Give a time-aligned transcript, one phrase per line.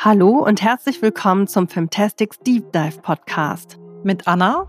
[0.00, 4.66] Hallo und herzlich willkommen zum Fantastics Deep Dive Podcast mit Anna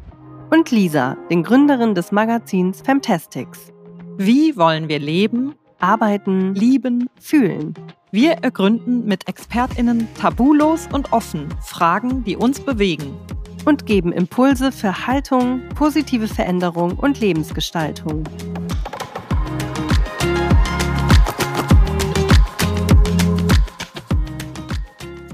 [0.50, 3.72] und Lisa, den Gründerinnen des Magazins Fantastics.
[4.18, 7.74] Wie wollen wir leben, arbeiten, lieben, fühlen?
[8.12, 13.16] Wir ergründen mit ExpertInnen tabulos und offen Fragen, die uns bewegen.
[13.66, 18.24] Und geben Impulse für Haltung, positive Veränderung und Lebensgestaltung.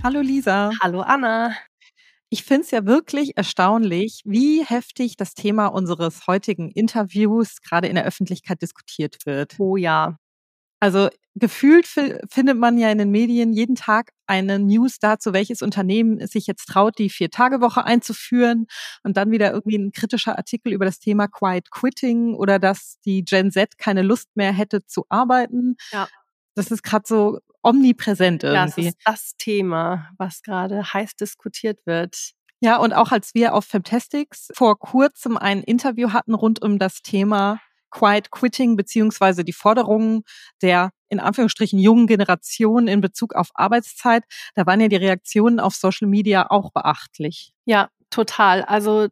[0.06, 0.70] Hallo Lisa.
[0.84, 1.56] Hallo Anna.
[2.30, 7.96] Ich finde es ja wirklich erstaunlich, wie heftig das Thema unseres heutigen Interviews gerade in
[7.96, 9.56] der Öffentlichkeit diskutiert wird.
[9.58, 10.20] Oh ja.
[10.80, 16.20] Also gefühlt findet man ja in den Medien jeden Tag eine News dazu, welches Unternehmen
[16.20, 18.68] es sich jetzt traut, die Vier-Tage-Woche einzuführen
[19.02, 23.26] und dann wieder irgendwie ein kritischer Artikel über das Thema Quiet Quitting oder dass die
[23.26, 25.78] Gen Z keine Lust mehr hätte zu arbeiten.
[25.92, 26.08] Ja.
[26.56, 28.82] Das ist gerade so omnipräsent irgendwie.
[28.82, 32.32] Ja, das ist das Thema, was gerade heiß diskutiert wird.
[32.62, 37.02] Ja, und auch als wir auf Fantastics vor kurzem ein Interview hatten rund um das
[37.02, 37.60] Thema
[37.92, 40.24] Quiet Quitting beziehungsweise die Forderungen
[40.62, 44.24] der in Anführungsstrichen jungen Generation in Bezug auf Arbeitszeit,
[44.56, 47.54] da waren ja die Reaktionen auf Social Media auch beachtlich.
[47.66, 48.64] Ja, total.
[48.64, 49.08] Also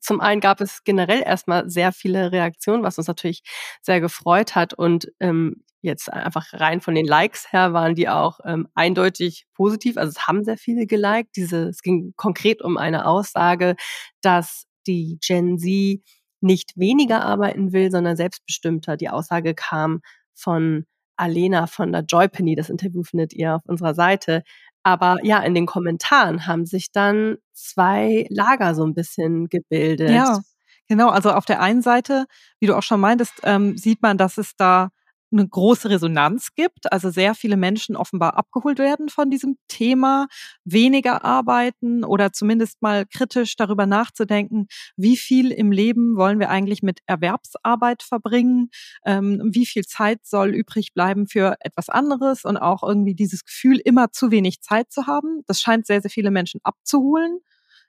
[0.00, 3.42] zum einen gab es generell erstmal sehr viele Reaktionen, was uns natürlich
[3.82, 4.74] sehr gefreut hat.
[4.74, 9.96] Und ähm, jetzt einfach rein von den Likes her waren die auch ähm, eindeutig positiv.
[9.96, 11.36] Also es haben sehr viele geliked.
[11.36, 13.76] Diese, es ging konkret um eine Aussage,
[14.20, 16.02] dass die Gen Z
[16.40, 18.96] nicht weniger arbeiten will, sondern selbstbestimmter.
[18.96, 20.00] Die Aussage kam
[20.34, 20.84] von
[21.16, 22.54] Alena von der Joypenny.
[22.54, 24.42] Das Interview findet ihr auf unserer Seite.
[24.86, 30.10] Aber ja, in den Kommentaren haben sich dann zwei Lager so ein bisschen gebildet.
[30.10, 30.38] Ja,
[30.86, 31.08] genau.
[31.08, 32.26] Also auf der einen Seite,
[32.60, 34.90] wie du auch schon meintest, ähm, sieht man, dass es da
[35.32, 40.26] eine große Resonanz gibt, also sehr viele Menschen offenbar abgeholt werden von diesem Thema,
[40.64, 46.82] weniger arbeiten oder zumindest mal kritisch darüber nachzudenken, wie viel im Leben wollen wir eigentlich
[46.82, 48.70] mit Erwerbsarbeit verbringen,
[49.04, 53.80] ähm, wie viel Zeit soll übrig bleiben für etwas anderes und auch irgendwie dieses Gefühl,
[53.84, 55.42] immer zu wenig Zeit zu haben.
[55.46, 57.40] Das scheint sehr, sehr viele Menschen abzuholen.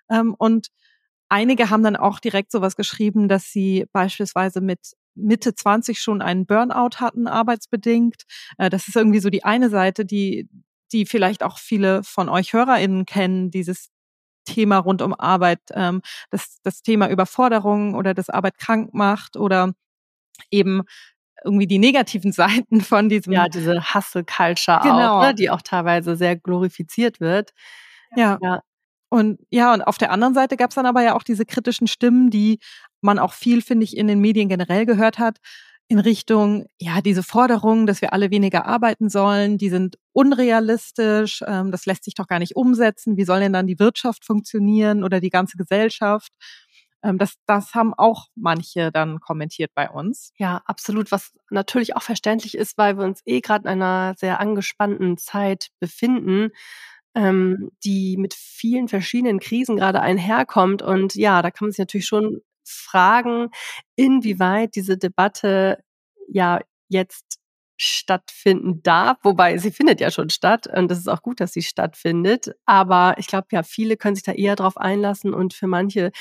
[0.10, 0.68] Ähm, und
[1.30, 6.46] Einige haben dann auch direkt sowas geschrieben, dass sie beispielsweise mit Mitte 20 schon einen
[6.46, 8.24] Burnout hatten, arbeitsbedingt.
[8.58, 10.50] Äh, das ist irgendwie so die eine Seite, die,
[10.92, 13.90] die vielleicht auch viele von euch HörerInnen kennen, dieses
[14.46, 19.74] Thema rund um Arbeit, ähm, das, das Thema Überforderung oder das Arbeit krank macht oder
[20.50, 20.84] eben
[21.44, 23.34] irgendwie die negativen Seiten von diesem.
[23.34, 25.18] Ja, diese Hustle-Culture genau.
[25.18, 27.52] auch, ne, die auch teilweise sehr glorifiziert wird.
[28.16, 28.38] Ja.
[28.42, 28.62] ja.
[29.10, 31.88] Und ja, und auf der anderen Seite gab es dann aber ja auch diese kritischen
[31.88, 32.60] Stimmen, die
[33.02, 35.38] man auch viel, finde ich, in den Medien generell gehört hat,
[35.90, 41.72] in Richtung, ja, diese Forderungen, dass wir alle weniger arbeiten sollen, die sind unrealistisch, ähm,
[41.72, 43.16] das lässt sich doch gar nicht umsetzen.
[43.16, 46.34] Wie soll denn dann die Wirtschaft funktionieren oder die ganze Gesellschaft?
[47.04, 50.34] Ähm, das, das haben auch manche dann kommentiert bei uns.
[50.38, 54.42] Ja, absolut, was natürlich auch verständlich ist, weil wir uns eh gerade in einer sehr
[54.42, 56.50] angespannten Zeit befinden
[57.18, 60.84] ähm, die mit vielen verschiedenen Krisen gerade einherkommt.
[60.84, 63.50] Und ja, da kann man sich natürlich schon fragen,
[63.96, 65.84] inwieweit diese Debatte
[66.30, 67.40] ja jetzt
[67.80, 71.62] stattfinden darf, wobei sie findet ja schon statt und es ist auch gut, dass sie
[71.62, 72.52] stattfindet.
[72.66, 76.12] Aber ich glaube, ja, viele können sich da eher drauf einlassen und für manche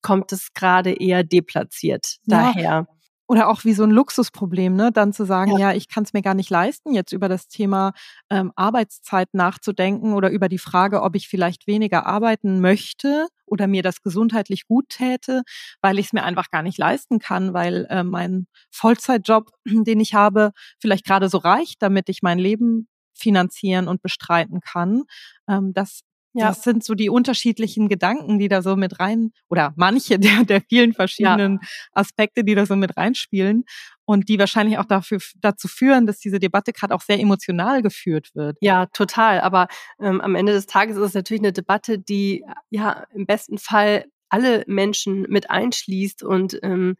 [0.00, 2.52] kommt es gerade eher deplatziert ja.
[2.52, 2.86] daher.
[3.28, 4.90] Oder auch wie so ein Luxusproblem, ne?
[4.92, 7.48] Dann zu sagen, ja, ja ich kann es mir gar nicht leisten, jetzt über das
[7.48, 7.92] Thema
[8.30, 13.82] ähm, Arbeitszeit nachzudenken oder über die Frage, ob ich vielleicht weniger arbeiten möchte oder mir
[13.82, 15.42] das gesundheitlich gut täte,
[15.80, 20.14] weil ich es mir einfach gar nicht leisten kann, weil äh, mein Vollzeitjob, den ich
[20.14, 25.04] habe, vielleicht gerade so reicht, damit ich mein Leben finanzieren und bestreiten kann.
[25.48, 26.02] Ähm, das
[26.34, 26.48] ja.
[26.48, 30.62] Das sind so die unterschiedlichen Gedanken, die da so mit rein, oder manche der, der
[30.62, 31.68] vielen verschiedenen ja.
[31.92, 33.64] Aspekte, die da so mit reinspielen
[34.04, 38.30] und die wahrscheinlich auch dafür, dazu führen, dass diese Debatte gerade auch sehr emotional geführt
[38.34, 38.56] wird.
[38.60, 39.40] Ja, total.
[39.40, 39.68] Aber
[40.00, 44.06] ähm, am Ende des Tages ist es natürlich eine Debatte, die ja im besten Fall
[44.28, 46.96] alle Menschen mit einschließt und ähm,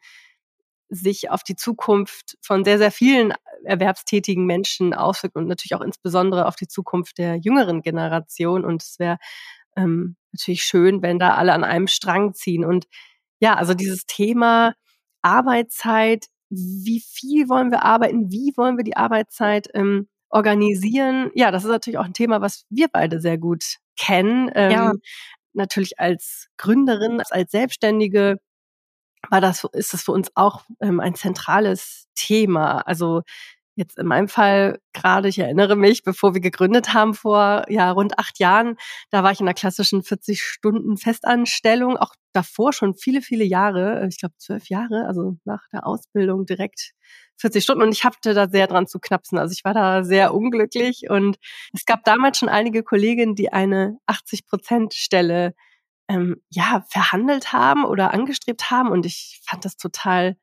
[0.93, 3.33] sich auf die Zukunft von sehr, sehr vielen
[3.65, 8.65] erwerbstätigen Menschen auswirkt und natürlich auch insbesondere auf die Zukunft der jüngeren Generation.
[8.65, 9.17] Und es wäre
[9.75, 12.65] ähm, natürlich schön, wenn da alle an einem Strang ziehen.
[12.65, 12.87] Und
[13.41, 14.75] ja, also dieses Thema
[15.23, 21.31] Arbeitszeit, wie viel wollen wir arbeiten, wie wollen wir die Arbeitszeit ähm, organisieren?
[21.35, 24.51] Ja, das ist natürlich auch ein Thema, was wir beide sehr gut kennen.
[24.55, 24.93] Ähm, ja.
[25.55, 28.39] Natürlich als Gründerin, als Selbstständige
[29.31, 32.81] war das, ist das für uns auch ähm, ein zentrales Thema.
[32.81, 33.23] Also
[33.75, 38.19] Jetzt in meinem Fall gerade, ich erinnere mich, bevor wir gegründet haben vor ja rund
[38.19, 38.77] acht Jahren,
[39.11, 44.07] da war ich in einer klassischen 40 Stunden Festanstellung, auch davor schon viele, viele Jahre,
[44.11, 46.93] ich glaube zwölf Jahre, also nach der Ausbildung direkt
[47.39, 49.39] 40 Stunden und ich hatte da sehr dran zu knapsen.
[49.39, 51.39] Also ich war da sehr unglücklich und
[51.73, 55.55] es gab damals schon einige Kolleginnen, die eine 80 Prozent Stelle
[56.13, 60.37] ähm, ja verhandelt haben oder angestrebt haben und ich fand das total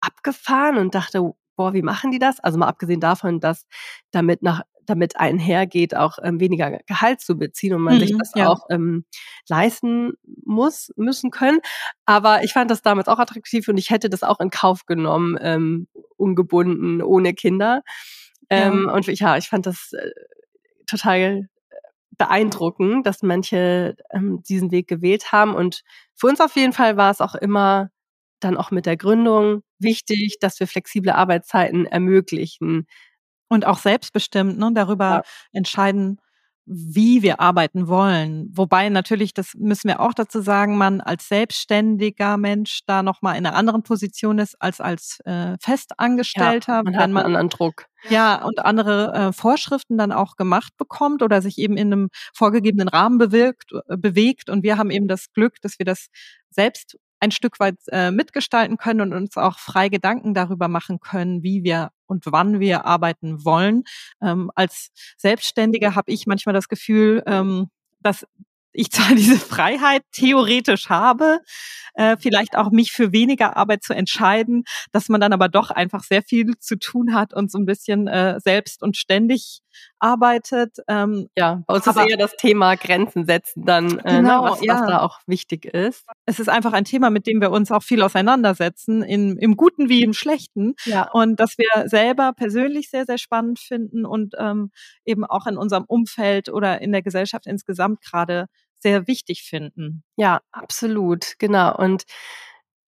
[0.00, 2.40] abgefahren und dachte, boah, wie machen die das?
[2.40, 3.66] Also mal abgesehen davon, dass
[4.10, 8.32] damit nach damit einhergeht, auch ähm, weniger Gehalt zu beziehen und man mhm, sich das
[8.34, 8.48] ja.
[8.48, 9.06] auch ähm,
[9.48, 10.12] leisten
[10.44, 11.60] muss, müssen können.
[12.04, 15.38] Aber ich fand das damals auch attraktiv und ich hätte das auch in Kauf genommen,
[15.40, 17.82] ähm, ungebunden, ohne Kinder.
[18.50, 18.92] Ähm, ja.
[18.92, 20.10] Und ja, ich fand das äh,
[20.86, 21.48] total
[22.18, 25.54] beeindruckend, dass manche ähm, diesen Weg gewählt haben.
[25.54, 25.82] Und
[26.14, 27.90] für uns auf jeden Fall war es auch immer
[28.40, 32.86] dann auch mit der Gründung wichtig, dass wir flexible Arbeitszeiten ermöglichen.
[33.48, 35.22] Und auch selbstbestimmt ne, darüber ja.
[35.52, 36.20] entscheiden,
[36.66, 38.48] wie wir arbeiten wollen.
[38.52, 43.46] Wobei natürlich, das müssen wir auch dazu sagen, man als selbstständiger Mensch da nochmal in
[43.46, 46.76] einer anderen Position ist als als äh, Festangestellter.
[46.76, 47.86] Ja, man hat man, einen anderen Druck.
[48.08, 52.88] Ja, und andere äh, Vorschriften dann auch gemacht bekommt oder sich eben in einem vorgegebenen
[52.88, 54.50] Rahmen bewirkt, äh, bewegt.
[54.50, 56.08] Und wir haben eben das Glück, dass wir das
[56.50, 61.42] selbst ein Stück weit äh, mitgestalten können und uns auch frei Gedanken darüber machen können,
[61.42, 63.84] wie wir und wann wir arbeiten wollen.
[64.22, 68.26] Ähm, als Selbstständiger habe ich manchmal das Gefühl, ähm, dass
[68.74, 71.40] ich zwar diese Freiheit theoretisch habe,
[71.94, 76.02] äh, vielleicht auch mich für weniger Arbeit zu entscheiden, dass man dann aber doch einfach
[76.02, 79.60] sehr viel zu tun hat und so ein bisschen äh, selbst und ständig
[80.04, 80.76] arbeitet.
[80.86, 84.50] Ähm, ja, bei uns ist eher das Thema Grenzen setzen dann, äh, ne, genau, ne,
[84.50, 84.74] was, ja.
[84.74, 86.04] was da auch wichtig ist.
[86.26, 89.88] Es ist einfach ein Thema, mit dem wir uns auch viel auseinandersetzen, in, im Guten
[89.88, 90.74] wie im Schlechten.
[90.84, 91.10] Ja.
[91.10, 94.70] Und dass wir selber persönlich sehr, sehr spannend finden und ähm,
[95.06, 98.46] eben auch in unserem Umfeld oder in der Gesellschaft insgesamt gerade
[98.78, 100.04] sehr wichtig finden.
[100.16, 101.74] Ja, absolut, genau.
[101.76, 102.04] Und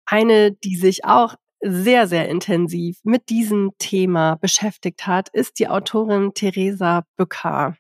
[0.05, 6.33] eine, die sich auch sehr, sehr intensiv mit diesem Thema beschäftigt hat, ist die Autorin
[6.35, 7.77] Theresa Bücker.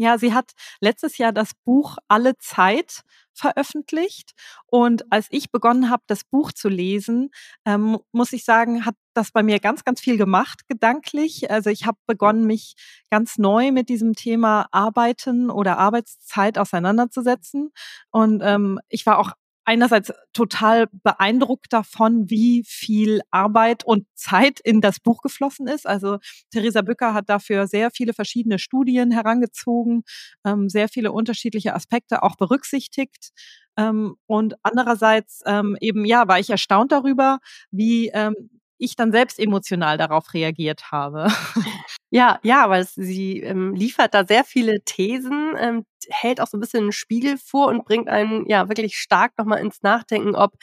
[0.00, 3.02] Ja, sie hat letztes Jahr das Buch Alle Zeit
[3.34, 4.32] veröffentlicht.
[4.66, 7.30] Und als ich begonnen habe, das Buch zu lesen,
[7.64, 11.50] ähm, muss ich sagen, hat das bei mir ganz, ganz viel gemacht, gedanklich.
[11.50, 12.74] Also ich habe begonnen, mich
[13.10, 17.70] ganz neu mit diesem Thema Arbeiten oder Arbeitszeit auseinanderzusetzen.
[18.10, 19.32] Und ähm, ich war auch
[19.68, 25.86] einerseits total beeindruckt davon, wie viel Arbeit und Zeit in das Buch geflossen ist.
[25.86, 26.18] Also
[26.50, 30.04] Theresa Bücker hat dafür sehr viele verschiedene Studien herangezogen,
[30.46, 33.28] ähm, sehr viele unterschiedliche Aspekte auch berücksichtigt.
[33.76, 37.38] Ähm, und andererseits ähm, eben, ja, war ich erstaunt darüber,
[37.70, 38.34] wie ähm,
[38.78, 41.28] ich dann selbst emotional darauf reagiert habe.
[42.10, 46.60] Ja, ja, weil sie ähm, liefert da sehr viele Thesen, ähm, hält auch so ein
[46.60, 50.54] bisschen einen Spiegel vor und bringt einen ja wirklich stark nochmal ins Nachdenken, ob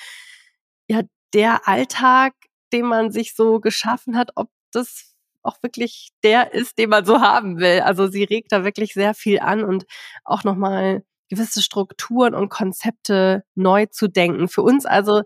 [0.87, 1.01] ja
[1.33, 2.33] der Alltag,
[2.73, 7.21] den man sich so geschaffen hat, ob das auch wirklich der ist, den man so
[7.21, 7.81] haben will.
[7.81, 9.85] Also sie regt da wirklich sehr viel an und
[10.23, 14.47] auch nochmal gewisse Strukturen und Konzepte neu zu denken.
[14.47, 15.21] Für uns also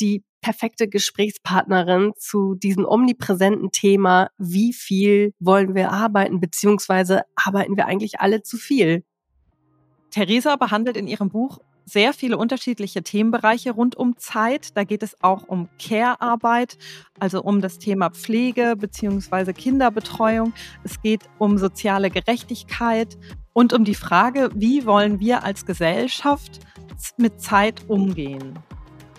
[0.00, 7.86] die perfekte Gesprächspartnerin zu diesem omnipräsenten Thema, wie viel wollen wir arbeiten, beziehungsweise arbeiten wir
[7.86, 9.04] eigentlich alle zu viel?
[10.10, 14.76] Theresa behandelt in ihrem Buch sehr viele unterschiedliche Themenbereiche rund um Zeit.
[14.76, 16.78] Da geht es auch um Care-Arbeit,
[17.18, 20.52] also um das Thema Pflege beziehungsweise Kinderbetreuung.
[20.84, 23.18] Es geht um soziale Gerechtigkeit
[23.52, 26.60] und um die Frage, wie wollen wir als Gesellschaft
[27.16, 28.58] mit Zeit umgehen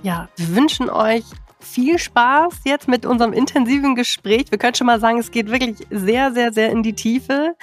[0.03, 1.23] ja, wir wünschen euch
[1.59, 4.45] viel Spaß jetzt mit unserem intensiven Gespräch.
[4.49, 7.55] Wir können schon mal sagen, es geht wirklich sehr, sehr, sehr in die Tiefe.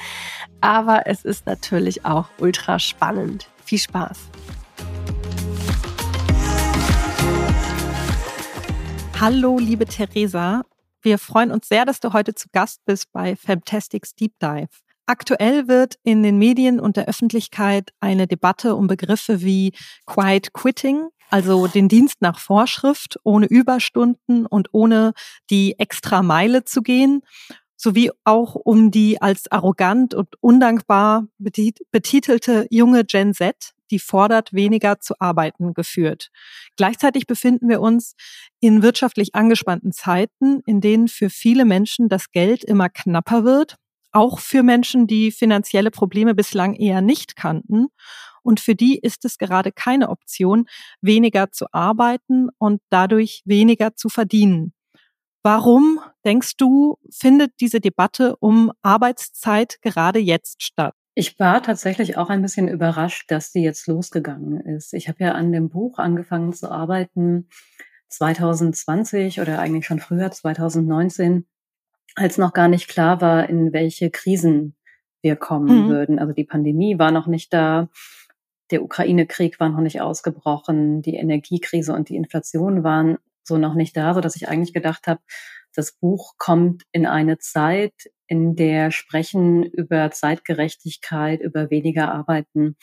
[0.60, 3.50] Aber es ist natürlich auch ultra spannend.
[3.64, 4.18] Viel Spaß.
[9.20, 10.62] Hallo, liebe Theresa.
[11.02, 14.68] Wir freuen uns sehr, dass du heute zu Gast bist bei Fantastics Deep Dive.
[15.06, 19.72] Aktuell wird in den Medien und der Öffentlichkeit eine Debatte um Begriffe wie
[20.06, 25.12] Quiet Quitting also den Dienst nach Vorschrift, ohne Überstunden und ohne
[25.50, 27.22] die extra Meile zu gehen,
[27.76, 35.00] sowie auch um die als arrogant und undankbar betitelte junge Gen Z, die fordert, weniger
[35.00, 36.30] zu arbeiten, geführt.
[36.76, 38.14] Gleichzeitig befinden wir uns
[38.60, 43.76] in wirtschaftlich angespannten Zeiten, in denen für viele Menschen das Geld immer knapper wird,
[44.10, 47.88] auch für Menschen, die finanzielle Probleme bislang eher nicht kannten
[48.48, 50.64] und für die ist es gerade keine Option,
[51.02, 54.72] weniger zu arbeiten und dadurch weniger zu verdienen.
[55.42, 60.94] Warum denkst du, findet diese Debatte um Arbeitszeit gerade jetzt statt?
[61.14, 64.94] Ich war tatsächlich auch ein bisschen überrascht, dass sie jetzt losgegangen ist.
[64.94, 67.50] Ich habe ja an dem Buch angefangen zu arbeiten
[68.08, 71.44] 2020 oder eigentlich schon früher 2019,
[72.14, 74.74] als noch gar nicht klar war, in welche Krisen
[75.22, 75.88] wir kommen mhm.
[75.88, 76.18] würden.
[76.18, 77.88] Also die Pandemie war noch nicht da,
[78.70, 83.96] der Ukraine-Krieg war noch nicht ausgebrochen, die Energiekrise und die Inflation waren so noch nicht
[83.96, 85.20] da, so dass ich eigentlich gedacht habe,
[85.74, 87.94] das Buch kommt in eine Zeit,
[88.26, 92.76] in der Sprechen über Zeitgerechtigkeit, über weniger Arbeiten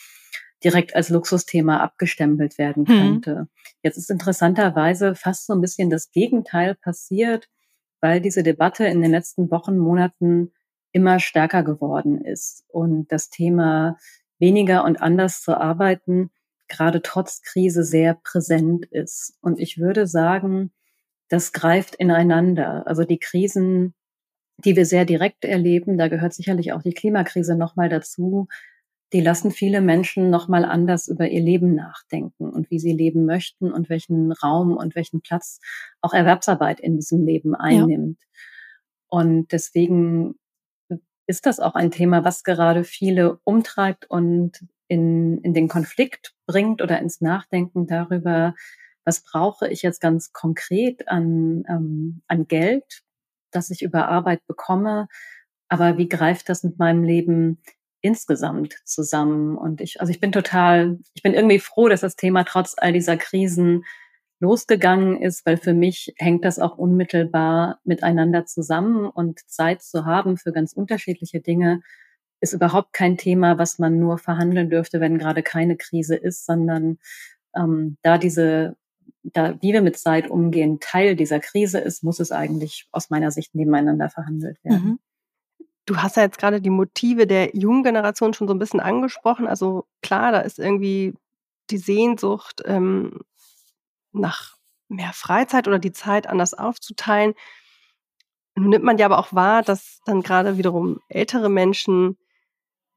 [0.63, 2.96] direkt als Luxusthema abgestempelt werden hm.
[2.96, 3.36] könnte.
[3.38, 3.48] Hm.
[3.84, 7.48] Jetzt ist interessanterweise fast so ein bisschen das Gegenteil passiert,
[8.01, 10.51] weil diese Debatte in den letzten Wochen, Monaten
[10.92, 13.98] immer stärker geworden ist und das Thema
[14.46, 16.30] weniger und anders zu arbeiten
[16.68, 19.38] gerade trotz Krise sehr präsent ist.
[19.42, 20.72] Und ich würde sagen,
[21.30, 22.88] das greift ineinander.
[22.88, 23.94] Also die Krisen,
[24.58, 28.48] die wir sehr direkt erleben, da gehört sicherlich auch die Klimakrise nochmal dazu,
[29.14, 33.72] die lassen viele Menschen nochmal anders über ihr Leben nachdenken und wie sie leben möchten
[33.72, 35.60] und welchen Raum und welchen Platz
[36.02, 38.18] auch Erwerbsarbeit in diesem Leben einnimmt.
[38.20, 39.20] Ja.
[39.20, 40.36] Und deswegen
[41.27, 46.82] ist das auch ein Thema, was gerade viele umtreibt und in, in den Konflikt bringt
[46.82, 48.53] oder ins Nachdenken darüber,
[49.03, 53.01] was brauche ich jetzt ganz konkret an, ähm, an Geld,
[53.51, 55.08] das ich über Arbeit bekomme,
[55.70, 57.62] aber wie greift das mit meinem Leben
[58.01, 59.58] insgesamt zusammen?
[59.58, 62.94] Und ich, also ich bin total, ich bin irgendwie froh, dass das Thema trotz all
[62.94, 63.84] dieser Krisen
[64.39, 70.38] losgegangen ist, weil für mich hängt das auch unmittelbar miteinander zusammen und Zeit zu haben
[70.38, 71.82] für ganz unterschiedliche Dinge
[72.42, 77.00] ist überhaupt kein Thema, was man nur verhandeln dürfte, wenn gerade keine Krise ist, sondern
[77.56, 78.75] ähm, da diese
[79.24, 83.32] da, wie wir mit Zeit umgehen, Teil dieser Krise ist, muss es eigentlich aus meiner
[83.32, 84.86] Sicht nebeneinander verhandelt werden.
[84.86, 85.00] Mhm.
[85.88, 89.48] Du hast ja jetzt gerade die Motive der jungen Generation schon so ein bisschen angesprochen.
[89.48, 91.13] Also klar, da ist irgendwie
[91.72, 93.20] die Sehnsucht ähm,
[94.20, 94.56] nach
[94.88, 97.34] mehr Freizeit oder die Zeit anders aufzuteilen.
[98.56, 102.18] Nun nimmt man ja aber auch wahr, dass dann gerade wiederum ältere Menschen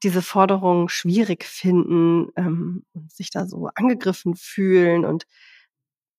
[0.03, 5.25] diese Forderung schwierig finden ähm, und sich da so angegriffen fühlen und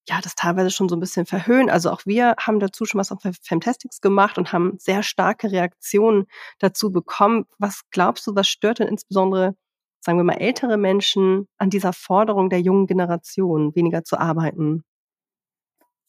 [0.09, 1.71] ja, das teilweise schon so ein bisschen verhöhnen.
[1.71, 6.27] Also auch wir haben dazu schon was auf Fantastics gemacht und haben sehr starke Reaktionen
[6.59, 7.47] dazu bekommen.
[7.59, 9.55] Was glaubst du, was stört denn insbesondere,
[10.01, 14.85] sagen wir mal, ältere Menschen an dieser Forderung der jungen Generation, weniger zu arbeiten?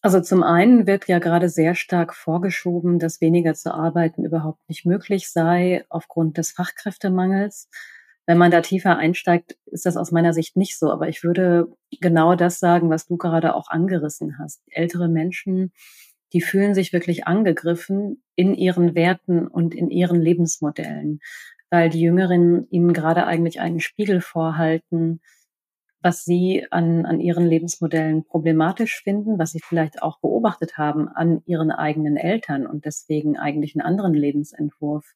[0.03, 4.84] Also zum einen wird ja gerade sehr stark vorgeschoben, dass weniger zu arbeiten überhaupt nicht
[4.86, 7.70] möglich sei aufgrund des Fachkräftemangels.
[8.25, 10.91] Wenn man da tiefer einsteigt, ist das aus meiner Sicht nicht so.
[10.91, 11.67] Aber ich würde
[12.00, 14.63] genau das sagen, was du gerade auch angerissen hast.
[14.72, 15.72] Ältere Menschen,
[16.34, 21.20] die fühlen sich wirklich angegriffen in ihren Werten und in ihren Lebensmodellen,
[21.70, 25.22] weil die Jüngeren ihnen gerade eigentlich einen Spiegel vorhalten,
[26.01, 31.41] was sie an, an ihren Lebensmodellen problematisch finden, was sie vielleicht auch beobachtet haben an
[31.46, 35.13] ihren eigenen Eltern und deswegen eigentlich einen anderen Lebensentwurf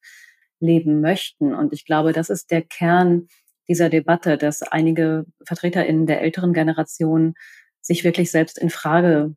[0.60, 1.54] leben möchten.
[1.56, 3.28] Und ich glaube, das ist der Kern
[3.68, 7.34] dieser Debatte, dass einige VertreterInnen der älteren Generation
[7.82, 9.36] sich wirklich selbst in Frage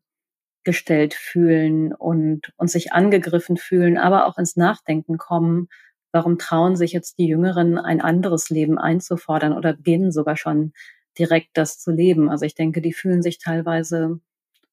[0.63, 5.67] gestellt fühlen und, und sich angegriffen fühlen, aber auch ins Nachdenken kommen,
[6.11, 10.73] warum trauen sich jetzt die Jüngeren ein anderes Leben einzufordern oder beginnen sogar schon
[11.17, 12.29] direkt das zu leben.
[12.29, 14.19] Also ich denke, die fühlen sich teilweise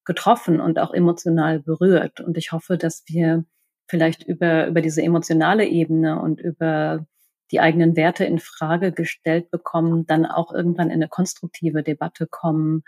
[0.05, 2.21] getroffen und auch emotional berührt.
[2.21, 3.45] Und ich hoffe, dass wir
[3.88, 7.07] vielleicht über, über diese emotionale Ebene und über
[7.50, 12.83] die eigenen Werte in Frage gestellt bekommen, dann auch irgendwann in eine konstruktive Debatte kommen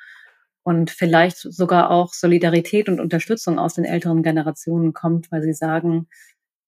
[0.64, 6.08] und vielleicht sogar auch Solidarität und Unterstützung aus den älteren Generationen kommt, weil sie sagen,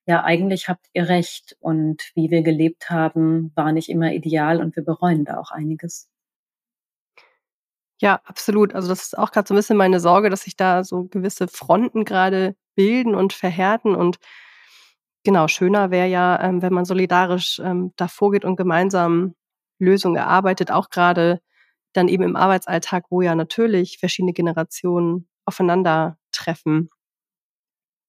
[0.06, 4.74] ja, eigentlich habt ihr recht und wie wir gelebt haben, war nicht immer ideal und
[4.76, 6.08] wir bereuen da auch einiges.
[8.00, 8.74] Ja, absolut.
[8.74, 11.48] Also das ist auch gerade so ein bisschen meine Sorge, dass sich da so gewisse
[11.48, 13.94] Fronten gerade bilden und verhärten.
[13.94, 14.18] Und
[15.22, 19.34] genau, schöner wäre ja, ähm, wenn man solidarisch ähm, da vorgeht und gemeinsam
[19.78, 21.40] Lösungen erarbeitet, auch gerade
[21.92, 26.88] dann eben im Arbeitsalltag, wo ja natürlich verschiedene Generationen aufeinandertreffen.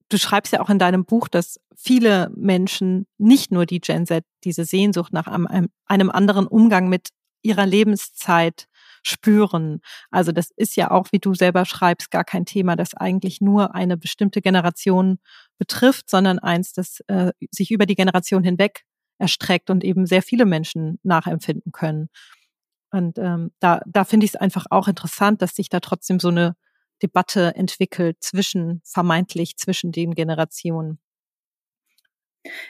[0.07, 4.23] Du schreibst ja auch in deinem Buch, dass viele Menschen, nicht nur die Gen Z,
[4.45, 7.09] diese Sehnsucht nach einem, einem anderen Umgang mit
[7.41, 8.67] ihrer Lebenszeit
[9.03, 9.81] spüren.
[10.09, 13.75] Also das ist ja auch, wie du selber schreibst, gar kein Thema, das eigentlich nur
[13.75, 15.19] eine bestimmte Generation
[15.57, 18.83] betrifft, sondern eins, das äh, sich über die Generation hinweg
[19.17, 22.09] erstreckt und eben sehr viele Menschen nachempfinden können.
[22.91, 26.27] Und ähm, da, da finde ich es einfach auch interessant, dass sich da trotzdem so
[26.27, 26.55] eine
[27.01, 30.99] Debatte entwickelt zwischen, vermeintlich zwischen den Generationen.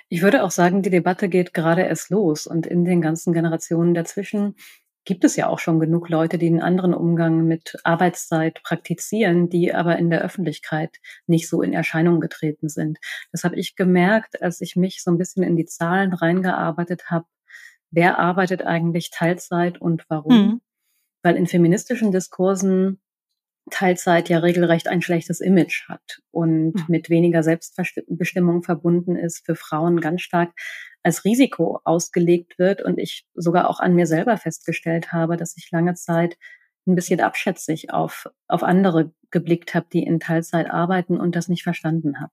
[0.10, 3.94] Ich würde auch sagen, die Debatte geht gerade erst los und in den ganzen Generationen
[3.94, 4.56] dazwischen
[5.06, 9.74] gibt es ja auch schon genug Leute, die einen anderen Umgang mit Arbeitszeit praktizieren, die
[9.74, 13.00] aber in der Öffentlichkeit nicht so in Erscheinung getreten sind.
[13.32, 17.26] Das habe ich gemerkt, als ich mich so ein bisschen in die Zahlen reingearbeitet habe.
[17.90, 20.36] Wer arbeitet eigentlich Teilzeit und warum?
[20.36, 20.62] Mhm.
[21.24, 23.02] Weil in feministischen Diskursen
[23.70, 26.86] Teilzeit ja regelrecht ein schlechtes Image hat und mhm.
[26.88, 30.52] mit weniger Selbstbestimmung verbunden ist, für Frauen ganz stark
[31.04, 35.72] als Risiko ausgelegt wird und ich sogar auch an mir selber festgestellt habe, dass ich
[35.72, 36.38] lange Zeit
[36.88, 41.64] ein bisschen abschätzig auf, auf andere geblickt habe, die in Teilzeit arbeiten und das nicht
[41.64, 42.32] verstanden habe.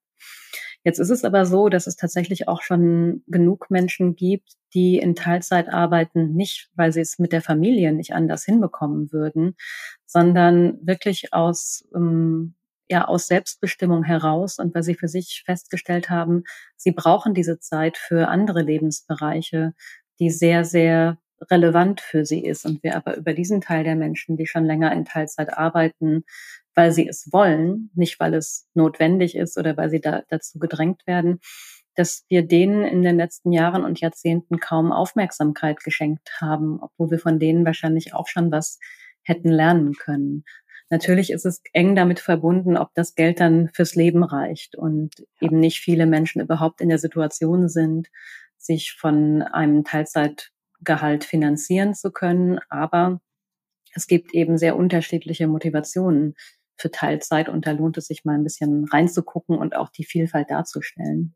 [0.85, 5.15] Jetzt ist es aber so, dass es tatsächlich auch schon genug Menschen gibt, die in
[5.15, 9.57] Teilzeit arbeiten, nicht weil sie es mit der Familie nicht anders hinbekommen würden,
[10.07, 12.55] sondern wirklich aus, ähm,
[12.89, 16.45] ja, aus Selbstbestimmung heraus und weil sie für sich festgestellt haben,
[16.77, 19.75] sie brauchen diese Zeit für andere Lebensbereiche,
[20.19, 21.19] die sehr, sehr
[21.51, 22.65] relevant für sie ist.
[22.67, 26.25] Und wir aber über diesen Teil der Menschen, die schon länger in Teilzeit arbeiten,
[26.75, 31.07] weil sie es wollen, nicht weil es notwendig ist oder weil sie da, dazu gedrängt
[31.07, 31.41] werden,
[31.95, 37.19] dass wir denen in den letzten Jahren und Jahrzehnten kaum Aufmerksamkeit geschenkt haben, obwohl wir
[37.19, 38.79] von denen wahrscheinlich auch schon was
[39.23, 40.45] hätten lernen können.
[40.91, 45.61] Natürlich ist es eng damit verbunden, ob das Geld dann fürs Leben reicht und eben
[45.61, 48.09] nicht viele Menschen überhaupt in der Situation sind,
[48.57, 52.59] sich von einem Teilzeitgehalt finanzieren zu können.
[52.71, 53.21] Aber
[53.95, 56.35] es gibt eben sehr unterschiedliche Motivationen
[56.77, 60.51] für Teilzeit und da lohnt es sich mal ein bisschen reinzugucken und auch die Vielfalt
[60.51, 61.35] darzustellen.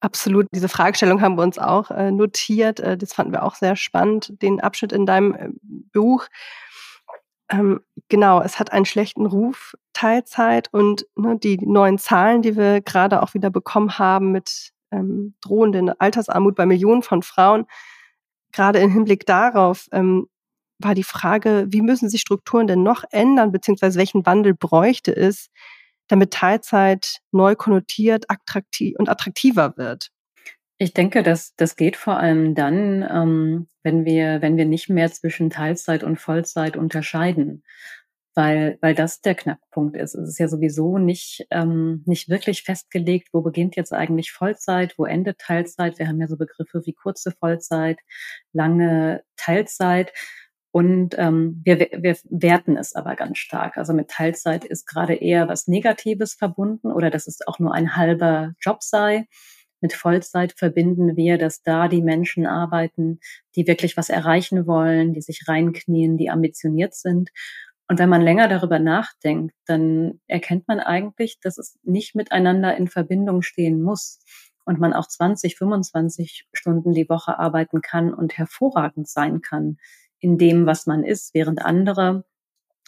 [0.00, 0.46] Absolut.
[0.52, 2.80] Diese Fragestellung haben wir uns auch äh, notiert.
[2.80, 5.48] Äh, das fanden wir auch sehr spannend, den Abschnitt in deinem äh,
[5.92, 6.26] Buch.
[7.52, 12.80] Ähm, genau, es hat einen schlechten Ruf, Teilzeit und ne, die neuen Zahlen, die wir
[12.80, 17.66] gerade auch wieder bekommen haben mit ähm, drohenden Altersarmut bei Millionen von Frauen,
[18.52, 20.28] gerade im Hinblick darauf, ähm,
[20.78, 25.48] war die Frage, wie müssen sich Strukturen denn noch ändern, beziehungsweise welchen Wandel bräuchte es,
[26.08, 30.10] damit Teilzeit neu konnotiert attraktiv und attraktiver wird?
[30.82, 35.12] Ich denke, dass das geht vor allem dann, ähm, wenn wir, wenn wir nicht mehr
[35.12, 37.62] zwischen Teilzeit und Vollzeit unterscheiden,
[38.34, 40.16] weil, weil das der Knackpunkt ist.
[40.16, 45.04] Es ist ja sowieso nicht, ähm, nicht wirklich festgelegt, wo beginnt jetzt eigentlich Vollzeit, wo
[45.04, 46.00] endet Teilzeit.
[46.00, 48.00] Wir haben ja so Begriffe wie kurze Vollzeit,
[48.52, 50.12] lange Teilzeit.
[50.72, 53.76] Und ähm, wir, wir werten es aber ganz stark.
[53.76, 57.94] Also mit Teilzeit ist gerade eher was Negatives verbunden oder dass es auch nur ein
[57.94, 59.28] halber Job sei.
[59.82, 63.18] Mit Vollzeit verbinden wir, dass da die Menschen arbeiten,
[63.56, 67.30] die wirklich was erreichen wollen, die sich reinknien, die ambitioniert sind.
[67.88, 72.88] Und wenn man länger darüber nachdenkt, dann erkennt man eigentlich, dass es nicht miteinander in
[72.88, 74.20] Verbindung stehen muss
[74.64, 79.78] und man auch 20, 25 Stunden die Woche arbeiten kann und hervorragend sein kann
[80.20, 82.24] in dem, was man ist, während andere,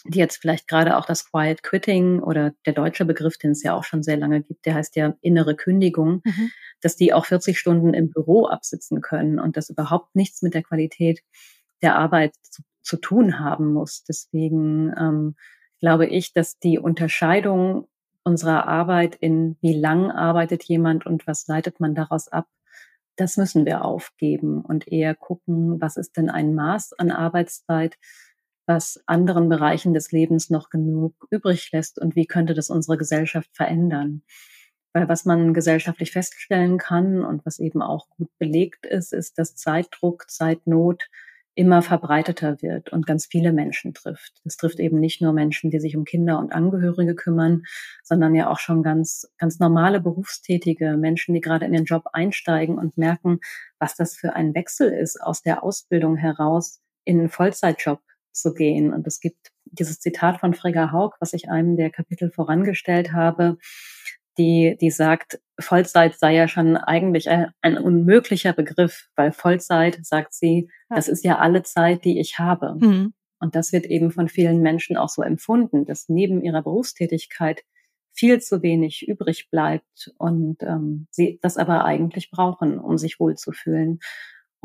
[0.07, 3.73] die jetzt vielleicht gerade auch das Quiet Quitting oder der deutsche Begriff, den es ja
[3.73, 6.51] auch schon sehr lange gibt, der heißt ja innere Kündigung, mhm.
[6.81, 10.63] dass die auch 40 Stunden im Büro absitzen können und das überhaupt nichts mit der
[10.63, 11.21] Qualität
[11.81, 14.03] der Arbeit zu, zu tun haben muss.
[14.03, 15.35] Deswegen ähm,
[15.79, 17.87] glaube ich, dass die Unterscheidung
[18.23, 22.47] unserer Arbeit in wie lang arbeitet jemand und was leitet man daraus ab,
[23.15, 27.97] das müssen wir aufgeben und eher gucken, was ist denn ein Maß an Arbeitszeit,
[28.65, 33.49] was anderen Bereichen des Lebens noch genug übrig lässt und wie könnte das unsere Gesellschaft
[33.53, 34.23] verändern.
[34.93, 39.55] Weil was man gesellschaftlich feststellen kann und was eben auch gut belegt ist, ist, dass
[39.55, 41.09] Zeitdruck, Zeitnot
[41.55, 44.41] immer verbreiteter wird und ganz viele Menschen trifft.
[44.43, 47.63] Es trifft eben nicht nur Menschen, die sich um Kinder und Angehörige kümmern,
[48.03, 52.77] sondern ja auch schon ganz, ganz normale Berufstätige, Menschen, die gerade in den Job einsteigen
[52.77, 53.39] und merken,
[53.79, 58.01] was das für ein Wechsel ist, aus der Ausbildung heraus in einen Vollzeitjob
[58.35, 58.93] zu gehen.
[58.93, 63.57] Und es gibt dieses Zitat von Frigga Haug, was ich einem der Kapitel vorangestellt habe,
[64.37, 70.33] die, die sagt, Vollzeit sei ja schon eigentlich ein, ein, unmöglicher Begriff, weil Vollzeit, sagt
[70.33, 72.75] sie, das ist ja alle Zeit, die ich habe.
[72.79, 73.13] Mhm.
[73.39, 77.63] Und das wird eben von vielen Menschen auch so empfunden, dass neben ihrer Berufstätigkeit
[78.13, 83.99] viel zu wenig übrig bleibt und ähm, sie das aber eigentlich brauchen, um sich wohlzufühlen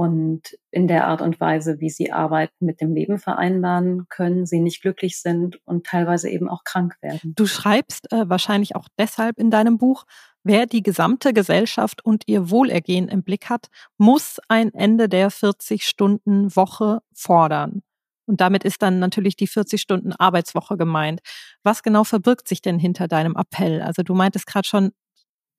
[0.00, 4.58] und in der Art und Weise, wie sie Arbeit mit dem Leben vereinbaren können, sie
[4.58, 7.34] nicht glücklich sind und teilweise eben auch krank werden.
[7.36, 10.06] Du schreibst äh, wahrscheinlich auch deshalb in deinem Buch,
[10.42, 13.66] wer die gesamte Gesellschaft und ihr Wohlergehen im Blick hat,
[13.98, 17.82] muss ein Ende der 40-Stunden-Woche fordern.
[18.24, 21.20] Und damit ist dann natürlich die 40-Stunden-Arbeitswoche gemeint.
[21.62, 23.82] Was genau verbirgt sich denn hinter deinem Appell?
[23.82, 24.92] Also du meintest gerade schon,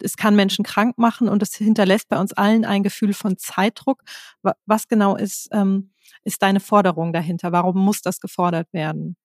[0.02, 4.04] es kann Menschen krank machen und es hinterlässt bei uns allen ein Gefühl von Zeitdruck.
[4.66, 5.92] Was genau ist, ähm,
[6.24, 7.52] ist deine Forderung dahinter?
[7.52, 9.16] Warum muss das gefordert werden?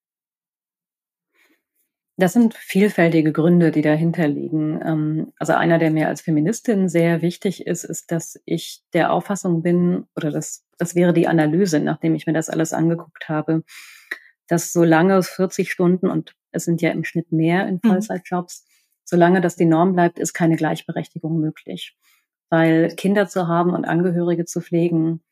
[2.19, 4.81] Das sind vielfältige Gründe, die dahinter liegen.
[4.83, 9.63] Ähm, also einer, der mir als Feministin sehr wichtig ist, ist, dass ich der Auffassung
[9.63, 13.65] bin, oder das, das wäre die Analyse, nachdem ich mir das alles angeguckt habe,
[14.49, 17.89] dass solange 40 Stunden, und es sind ja im Schnitt mehr in mhm.
[17.89, 18.65] Vollzeitjobs.
[19.07, 21.97] Solange das die Norm bleibt, ist keine Gleichberechtigung möglich.
[22.51, 25.23] Weil Kinder zu haben und Angehörige zu pflegen,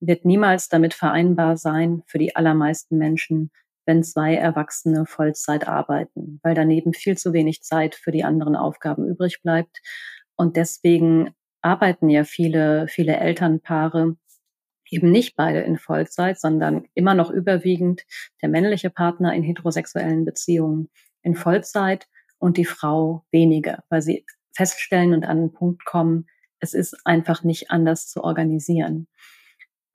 [0.00, 3.50] wird niemals damit vereinbar sein für die allermeisten Menschen,
[3.86, 9.06] wenn zwei Erwachsene Vollzeit arbeiten, weil daneben viel zu wenig Zeit für die anderen Aufgaben
[9.06, 9.80] übrig bleibt.
[10.36, 14.16] Und deswegen arbeiten ja viele, viele Elternpaare
[14.90, 18.02] eben nicht beide in Vollzeit, sondern immer noch überwiegend
[18.42, 20.90] der männliche Partner in heterosexuellen Beziehungen
[21.22, 22.08] in Vollzeit
[22.42, 26.26] und die Frau weniger, weil sie feststellen und an den Punkt kommen,
[26.58, 29.06] es ist einfach nicht anders zu organisieren.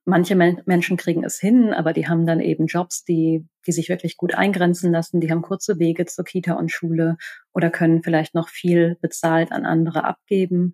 [0.06, 3.90] Manche Men Menschen kriegen es hin, aber die haben dann eben Jobs, die, die sich
[3.90, 5.20] wirklich gut eingrenzen lassen.
[5.20, 7.18] Die haben kurze Wege zur Kita und Schule
[7.52, 10.72] oder können vielleicht noch viel bezahlt an andere abgeben.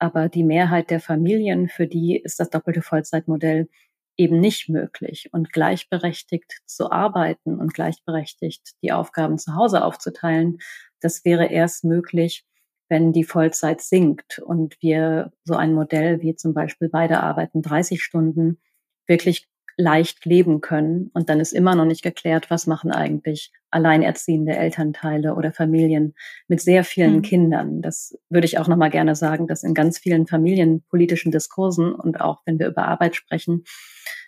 [0.00, 3.68] Aber die Mehrheit der Familien, für die ist das doppelte Vollzeitmodell
[4.16, 5.28] eben nicht möglich.
[5.32, 10.58] Und gleichberechtigt zu arbeiten und gleichberechtigt die Aufgaben zu Hause aufzuteilen,
[11.00, 12.44] das wäre erst möglich,
[12.88, 18.02] wenn die Vollzeit sinkt und wir so ein Modell wie zum Beispiel beide arbeiten 30
[18.02, 18.60] Stunden
[19.06, 21.10] wirklich leicht leben können.
[21.14, 26.14] Und dann ist immer noch nicht geklärt, was machen eigentlich alleinerziehende Elternteile oder Familien
[26.46, 27.22] mit sehr vielen mhm.
[27.22, 27.82] Kindern.
[27.82, 32.20] Das würde ich auch noch mal gerne sagen, dass in ganz vielen familienpolitischen Diskursen und
[32.20, 33.64] auch wenn wir über Arbeit sprechen,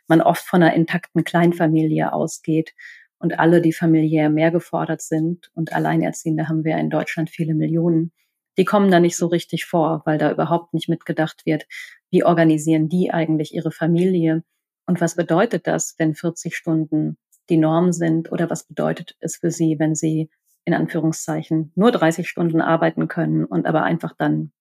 [0.08, 2.74] man oft von einer intakten Kleinfamilie ausgeht
[3.18, 8.12] und alle, die familiär mehr gefordert sind und Alleinerziehende haben wir in Deutschland viele Millionen.
[8.56, 11.66] Die kommen da nicht so richtig vor, weil da überhaupt nicht mitgedacht wird,
[12.10, 14.44] wie organisieren die eigentlich ihre Familie,
[14.86, 17.16] und was bedeutet das, wenn 40 Stunden
[17.48, 18.32] die Norm sind?
[18.32, 20.30] Oder was bedeutet es für Sie, wenn Sie
[20.64, 24.52] in Anführungszeichen nur 30 Stunden arbeiten können und aber einfach dann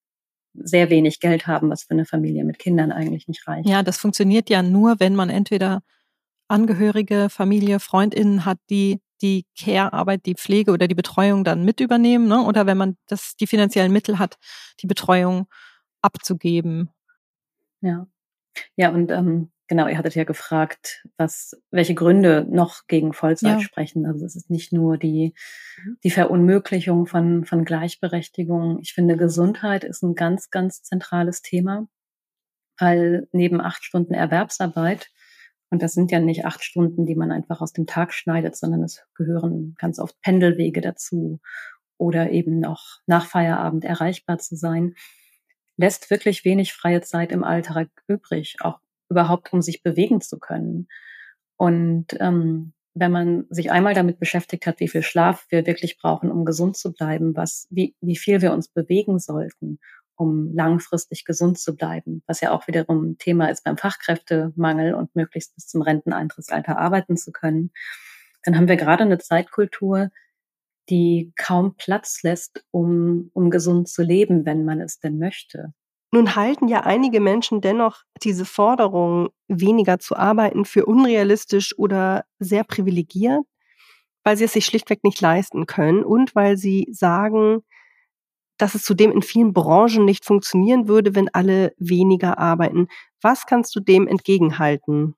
[0.54, 3.68] sehr wenig Geld haben, was für eine Familie mit Kindern eigentlich nicht reicht?
[3.68, 5.82] Ja, das funktioniert ja nur, wenn man entweder
[6.48, 12.28] Angehörige, Familie, Freundinnen hat, die die Care-Arbeit, die Pflege oder die Betreuung dann mit übernehmen,
[12.28, 12.44] ne?
[12.44, 14.38] oder wenn man das, die finanziellen Mittel hat,
[14.82, 15.48] die Betreuung
[16.02, 16.90] abzugeben.
[17.80, 18.06] Ja.
[18.76, 23.60] Ja, und ähm, Genau, ihr hattet ja gefragt, was, welche Gründe noch gegen Vollzeit ja.
[23.60, 24.06] sprechen.
[24.06, 25.34] Also es ist nicht nur die,
[25.84, 25.98] mhm.
[26.04, 28.78] die Verunmöglichung von, von Gleichberechtigung.
[28.84, 31.88] Ich finde, Gesundheit ist ein ganz, ganz zentrales Thema,
[32.78, 35.10] weil neben acht Stunden Erwerbsarbeit,
[35.72, 38.84] und das sind ja nicht acht Stunden, die man einfach aus dem Tag schneidet, sondern
[38.84, 41.40] es gehören ganz oft Pendelwege dazu
[41.98, 44.94] oder eben noch nach Feierabend erreichbar zu sein,
[45.78, 48.83] lässt wirklich wenig freie Zeit im Alltag übrig, auch
[49.14, 50.88] überhaupt, um sich bewegen zu können.
[51.58, 56.32] Und ähm, wenn man sich einmal damit beschäftigt hat, wie viel Schlaf wir wirklich brauchen,
[56.32, 59.80] um gesund zu bleiben, was, wie, wie viel wir uns bewegen sollten,
[60.16, 65.56] um langfristig gesund zu bleiben, was ja auch wiederum Thema ist beim Fachkräftemangel und möglichst
[65.56, 67.72] bis zum Renteneintrittsalter arbeiten zu können,
[68.44, 70.10] dann haben wir gerade eine Zeitkultur,
[70.90, 75.74] die kaum Platz lässt, um, um gesund zu leben, wenn man es denn möchte.
[76.14, 82.64] Nun halten ja einige Menschen dennoch diese Forderung, weniger zu arbeiten, für unrealistisch oder sehr
[82.64, 83.42] privilegiert,
[84.24, 87.64] weil sie es sich schlichtweg nicht leisten können und weil sie sagen,
[88.60, 92.90] dass es zudem in vielen Branchen nicht funktionieren würde, wenn alle weniger arbeiten.
[93.20, 95.16] Was kannst du dem entgegenhalten?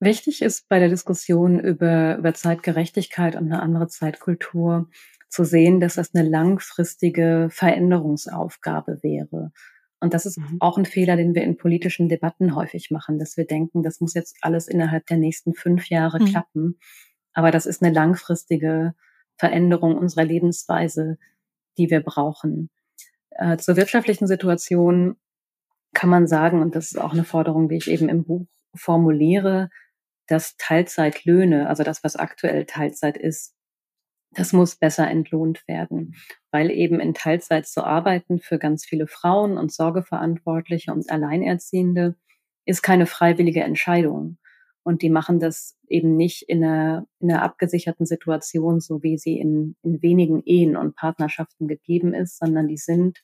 [0.00, 4.88] Wichtig ist bei der Diskussion über, über Zeitgerechtigkeit und eine andere Zeitkultur,
[5.28, 9.52] zu sehen, dass das eine langfristige Veränderungsaufgabe wäre.
[10.00, 10.58] Und das ist mhm.
[10.60, 14.14] auch ein Fehler, den wir in politischen Debatten häufig machen, dass wir denken, das muss
[14.14, 16.26] jetzt alles innerhalb der nächsten fünf Jahre mhm.
[16.26, 16.78] klappen.
[17.32, 18.94] Aber das ist eine langfristige
[19.36, 21.18] Veränderung unserer Lebensweise,
[21.76, 22.70] die wir brauchen.
[23.30, 25.16] Äh, zur wirtschaftlichen Situation
[25.94, 29.70] kann man sagen, und das ist auch eine Forderung, die ich eben im Buch formuliere,
[30.26, 33.54] dass Teilzeitlöhne, also das, was aktuell Teilzeit ist,
[34.30, 36.14] das muss besser entlohnt werden,
[36.50, 42.16] weil eben in Teilzeit zu arbeiten für ganz viele Frauen und Sorgeverantwortliche und Alleinerziehende
[42.64, 44.38] ist keine freiwillige Entscheidung.
[44.82, 49.38] Und die machen das eben nicht in einer, in einer abgesicherten Situation, so wie sie
[49.38, 53.18] in, in wenigen Ehen und Partnerschaften gegeben ist, sondern die sind,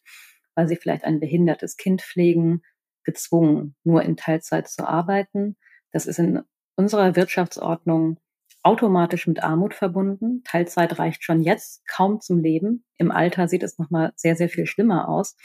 [0.54, 2.62] weil sie vielleicht ein behindertes Kind pflegen,
[3.02, 5.56] gezwungen, nur in Teilzeit zu arbeiten.
[5.92, 6.42] Das ist in
[6.76, 8.18] unserer Wirtschaftsordnung
[8.64, 10.42] automatisch mit Armut verbunden.
[10.44, 12.84] Teilzeit reicht schon jetzt kaum zum Leben.
[12.96, 15.36] Im Alter sieht es nochmal sehr, sehr viel schlimmer aus.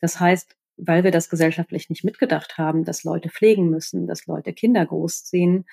[0.00, 4.52] Das heißt, weil wir das gesellschaftlich nicht mitgedacht haben, dass Leute pflegen müssen, dass Leute
[4.54, 5.66] Kinder großziehen,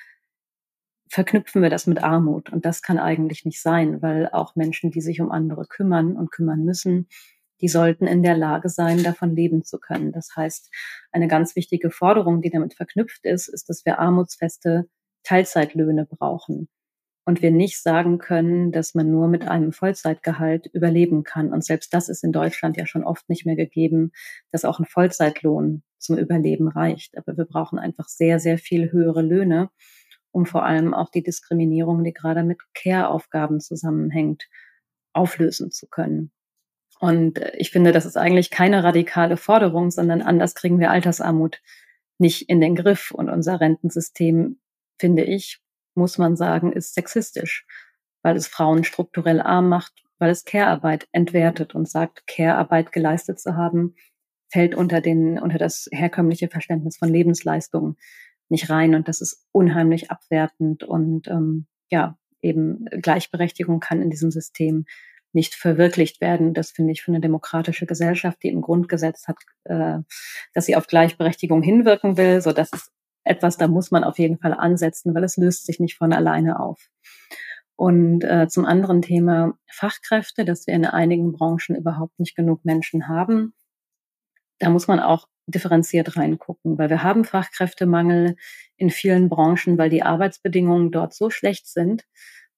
[1.10, 2.52] verknüpfen wir das mit Armut.
[2.52, 6.32] Und das kann eigentlich nicht sein, weil auch Menschen, die sich um andere kümmern und
[6.32, 7.08] kümmern müssen,
[7.62, 10.12] die sollten in der Lage sein, davon leben zu können.
[10.12, 10.70] Das heißt,
[11.12, 14.90] eine ganz wichtige Forderung, die damit verknüpft ist, ist, dass wir armutsfeste
[15.24, 16.68] Teilzeitlöhne brauchen
[17.26, 21.54] und wir nicht sagen können, dass man nur mit einem Vollzeitgehalt überleben kann.
[21.54, 24.12] Und selbst das ist in Deutschland ja schon oft nicht mehr gegeben,
[24.52, 27.18] dass auch ein Vollzeitlohn zum Überleben reicht.
[27.18, 29.70] Aber wir brauchen einfach sehr, sehr viel höhere Löhne,
[30.32, 34.48] um vor allem auch die Diskriminierung, die gerade mit Care-Aufgaben zusammenhängt,
[35.14, 36.32] auflösen zu können.
[37.00, 41.62] Und ich finde, das ist eigentlich keine radikale Forderung, sondern anders kriegen wir Altersarmut
[42.20, 43.12] nicht in den Griff.
[43.12, 44.60] Und unser Rentensystem,
[45.00, 45.60] finde ich,
[45.96, 47.66] muss man sagen, ist sexistisch,
[48.24, 53.56] weil es Frauen strukturell arm macht, weil es Care-Arbeit entwertet und sagt, Care-Arbeit geleistet zu
[53.56, 53.96] haben,
[54.52, 57.98] fällt unter den, unter das herkömmliche Verständnis von Lebensleistung
[58.50, 58.96] nicht rein.
[58.96, 64.86] Und das ist unheimlich abwertend und ähm, ja, eben Gleichberechtigung kann in diesem System
[65.34, 66.54] nicht verwirklicht werden.
[66.54, 70.00] Das finde ich für eine demokratische Gesellschaft, die im Grundgesetz hat, äh,
[70.54, 72.42] dass sie auf Gleichberechtigung hinwirken will.
[72.42, 72.92] So, das ist
[73.24, 76.60] etwas, da muss man auf jeden Fall ansetzen, weil es löst sich nicht von alleine
[76.60, 76.90] auf.
[77.76, 83.08] Und äh, zum anderen Thema Fachkräfte, dass wir in einigen Branchen überhaupt nicht genug Menschen
[83.08, 83.54] haben.
[84.60, 88.36] Da muss man auch differenziert reingucken, weil wir haben Fachkräftemangel
[88.78, 92.06] in vielen Branchen, weil die Arbeitsbedingungen dort so schlecht sind,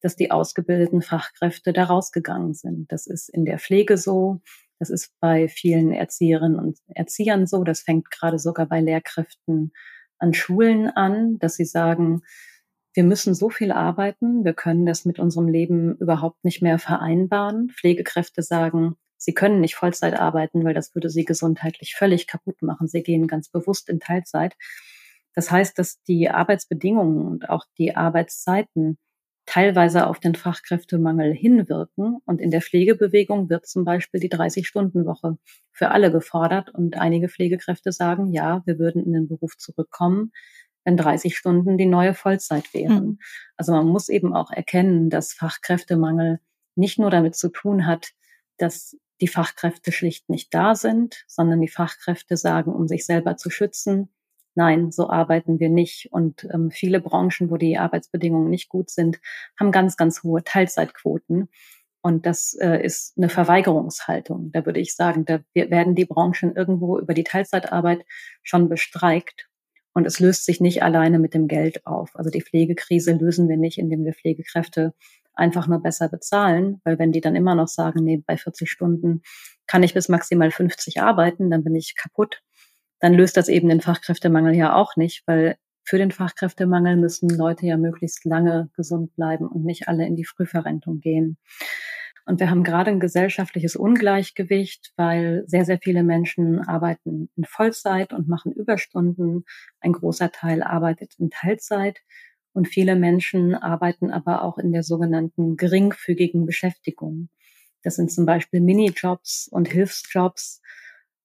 [0.01, 2.91] dass die ausgebildeten Fachkräfte da rausgegangen sind.
[2.91, 4.41] Das ist in der Pflege so,
[4.79, 9.71] das ist bei vielen Erzieherinnen und Erziehern so, das fängt gerade sogar bei Lehrkräften
[10.23, 12.23] an Schulen an, dass sie sagen,
[12.93, 17.69] wir müssen so viel arbeiten, wir können das mit unserem Leben überhaupt nicht mehr vereinbaren.
[17.69, 22.87] Pflegekräfte sagen, sie können nicht Vollzeit arbeiten, weil das würde sie gesundheitlich völlig kaputt machen.
[22.87, 24.55] Sie gehen ganz bewusst in Teilzeit.
[25.33, 28.97] Das heißt, dass die Arbeitsbedingungen und auch die Arbeitszeiten
[29.45, 32.17] teilweise auf den Fachkräftemangel hinwirken.
[32.25, 35.37] Und in der Pflegebewegung wird zum Beispiel die 30-Stunden-Woche
[35.71, 36.69] für alle gefordert.
[36.73, 40.31] Und einige Pflegekräfte sagen, ja, wir würden in den Beruf zurückkommen,
[40.85, 43.05] wenn 30 Stunden die neue Vollzeit wären.
[43.05, 43.19] Mhm.
[43.57, 46.39] Also man muss eben auch erkennen, dass Fachkräftemangel
[46.75, 48.11] nicht nur damit zu tun hat,
[48.57, 53.49] dass die Fachkräfte schlicht nicht da sind, sondern die Fachkräfte sagen, um sich selber zu
[53.49, 54.09] schützen,
[54.55, 56.09] nein, so arbeiten wir nicht.
[56.11, 59.19] Und ähm, viele Branchen, wo die Arbeitsbedingungen nicht gut sind,
[59.59, 61.49] haben ganz, ganz hohe Teilzeitquoten.
[62.01, 64.51] Und das äh, ist eine Verweigerungshaltung.
[64.51, 68.05] Da würde ich sagen, da werden die Branchen irgendwo über die Teilzeitarbeit
[68.41, 69.47] schon bestreikt.
[69.93, 72.15] Und es löst sich nicht alleine mit dem Geld auf.
[72.15, 74.93] Also die Pflegekrise lösen wir nicht, indem wir Pflegekräfte
[75.35, 79.21] einfach nur besser bezahlen, weil wenn die dann immer noch sagen, nee, bei 40 Stunden
[79.65, 82.41] kann ich bis maximal 50 arbeiten, dann bin ich kaputt
[83.03, 87.65] dann löst das eben den Fachkräftemangel ja auch nicht, weil für den Fachkräftemangel müssen Leute
[87.65, 91.37] ja möglichst lange gesund bleiben und nicht alle in die Frühverrentung gehen.
[92.25, 98.13] Und wir haben gerade ein gesellschaftliches Ungleichgewicht, weil sehr, sehr viele Menschen arbeiten in Vollzeit
[98.13, 99.43] und machen Überstunden.
[99.81, 101.99] Ein großer Teil arbeitet in Teilzeit.
[102.53, 107.27] Und viele Menschen arbeiten aber auch in der sogenannten geringfügigen Beschäftigung.
[107.81, 110.61] Das sind zum Beispiel Minijobs und Hilfsjobs,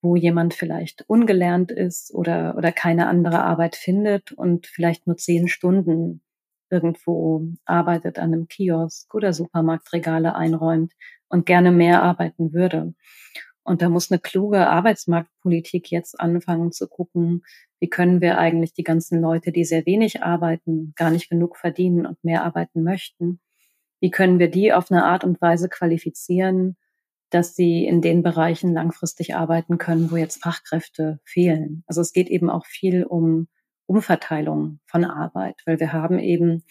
[0.01, 5.49] wo jemand vielleicht ungelernt ist oder, oder keine andere Arbeit findet und vielleicht nur zehn
[5.49, 6.23] Stunden
[6.71, 10.93] irgendwo arbeitet an einem Kiosk oder Supermarktregale einräumt
[11.29, 12.95] und gerne mehr arbeiten würde.
[13.63, 17.43] Und da muss eine kluge Arbeitsmarktpolitik jetzt anfangen zu gucken,
[17.81, 22.07] wie können wir eigentlich die ganzen Leute, die sehr wenig arbeiten, gar nicht genug verdienen
[22.07, 23.41] und mehr arbeiten möchten,
[24.01, 26.77] wie können wir die auf eine Art und Weise qualifizieren,
[27.31, 31.85] dass sie in den Bereichen langfristig arbeiten können, wo jetzt Fachkräfte fehlen.
[31.87, 33.49] Also es geht eben auch viel um
[33.87, 36.65] Umverteilung von Arbeit, weil wir haben eben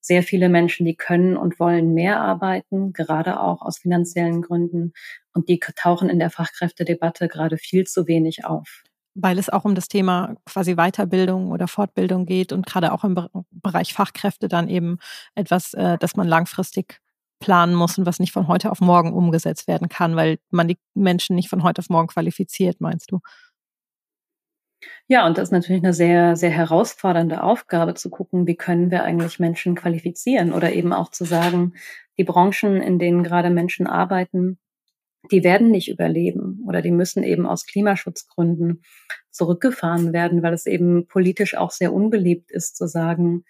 [0.00, 4.92] sehr viele Menschen, die können und wollen mehr arbeiten, gerade auch aus finanziellen Gründen.
[5.32, 8.82] Und die tauchen in der Fachkräftedebatte gerade viel zu wenig auf.
[9.14, 13.28] Weil es auch um das Thema quasi Weiterbildung oder Fortbildung geht und gerade auch im
[13.50, 14.98] Bereich Fachkräfte dann eben
[15.34, 17.00] etwas, äh, das man langfristig
[17.42, 20.78] planen muss und was nicht von heute auf morgen umgesetzt werden kann, weil man die
[20.94, 23.20] Menschen nicht von heute auf morgen qualifiziert, meinst du?
[25.08, 29.04] Ja, und das ist natürlich eine sehr, sehr herausfordernde Aufgabe zu gucken, wie können wir
[29.04, 31.74] eigentlich Menschen qualifizieren oder eben auch zu sagen,
[32.18, 34.58] die Branchen, in denen gerade Menschen arbeiten,
[35.30, 38.82] die werden nicht überleben oder die müssen eben aus Klimaschutzgründen
[39.30, 43.44] zurückgefahren werden, weil es eben politisch auch sehr unbeliebt ist zu sagen,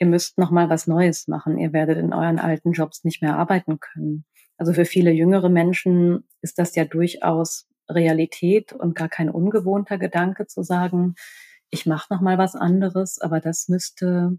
[0.00, 1.58] ihr müsst noch mal was Neues machen.
[1.58, 4.24] Ihr werdet in euren alten Jobs nicht mehr arbeiten können.
[4.56, 10.46] Also für viele jüngere Menschen ist das ja durchaus Realität und gar kein ungewohnter Gedanke
[10.46, 11.14] zu sagen,
[11.70, 14.38] ich mache noch mal was anderes, aber das müsste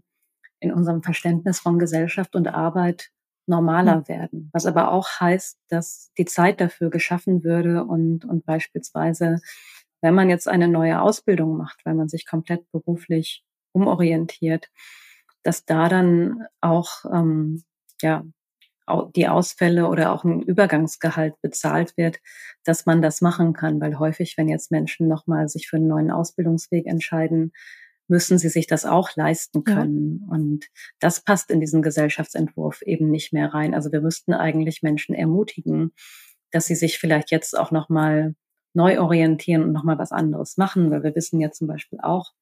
[0.60, 3.10] in unserem Verständnis von Gesellschaft und Arbeit
[3.46, 4.08] normaler mhm.
[4.08, 4.50] werden.
[4.52, 9.38] Was aber auch heißt, dass die Zeit dafür geschaffen würde und, und beispielsweise,
[10.00, 14.68] wenn man jetzt eine neue Ausbildung macht, weil man sich komplett beruflich umorientiert,
[15.42, 17.64] dass da dann auch ähm,
[18.00, 18.24] ja
[19.14, 22.18] die Ausfälle oder auch ein Übergangsgehalt bezahlt wird,
[22.64, 26.10] dass man das machen kann, weil häufig, wenn jetzt Menschen nochmal sich für einen neuen
[26.10, 27.52] Ausbildungsweg entscheiden,
[28.08, 30.20] müssen sie sich das auch leisten können.
[30.26, 30.34] Ja.
[30.34, 30.66] Und
[31.00, 33.74] das passt in diesen Gesellschaftsentwurf eben nicht mehr rein.
[33.74, 35.92] Also wir müssten eigentlich Menschen ermutigen,
[36.50, 38.34] dass sie sich vielleicht jetzt auch nochmal
[38.74, 42.32] neu orientieren und nochmal was anderes machen, weil wir wissen ja zum Beispiel auch,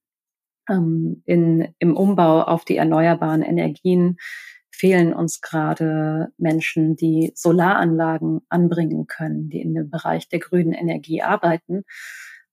[0.70, 4.16] ähm, in, im Umbau auf die erneuerbaren Energien
[4.70, 11.22] fehlen uns gerade Menschen, die Solaranlagen anbringen können, die in dem Bereich der grünen Energie
[11.22, 11.82] arbeiten.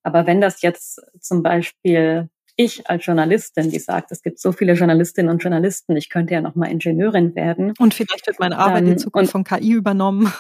[0.04, 4.74] Aber wenn das jetzt zum Beispiel ich als Journalistin, die sagt, es gibt so viele
[4.74, 7.74] Journalistinnen und Journalisten, ich könnte ja noch mal Ingenieurin werden.
[7.78, 10.34] Und vielleicht wird meine Arbeit dann, in Zukunft von KI übernommen.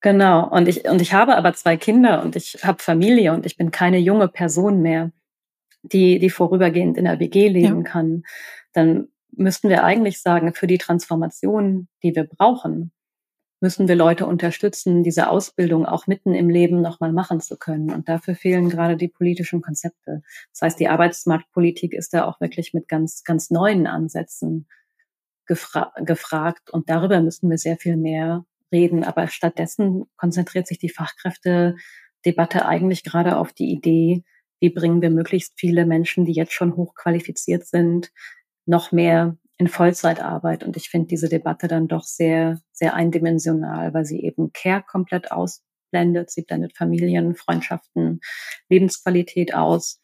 [0.00, 0.48] Genau.
[0.48, 3.72] Und ich, und ich habe aber zwei Kinder und ich habe Familie und ich bin
[3.72, 5.10] keine junge Person mehr,
[5.92, 7.90] die, die vorübergehend in der WG leben ja.
[7.90, 8.22] kann.
[8.72, 12.92] Dann müssten wir eigentlich sagen, für die Transformation, die wir brauchen,
[13.60, 17.90] müssen wir Leute unterstützen, diese Ausbildung auch mitten im Leben nochmal machen zu können.
[17.90, 20.22] Und dafür fehlen gerade die politischen Konzepte.
[20.52, 24.68] Das heißt, die Arbeitsmarktpolitik ist da auch wirklich mit ganz, ganz neuen Ansätzen
[25.46, 26.70] gefra gefragt.
[26.70, 29.02] Und darüber müssen wir sehr viel mehr reden.
[29.02, 34.22] Aber stattdessen konzentriert sich die Fachkräftedebatte eigentlich gerade auf die Idee,
[34.60, 38.10] wie bringen wir möglichst viele Menschen, die jetzt schon hochqualifiziert sind,
[38.66, 40.64] noch mehr in Vollzeitarbeit.
[40.64, 45.32] Und ich finde diese Debatte dann doch sehr, sehr eindimensional, weil sie eben Care komplett
[45.32, 46.30] ausblendet.
[46.30, 48.20] Sie blendet Familien, Freundschaften,
[48.68, 50.00] Lebensqualität aus.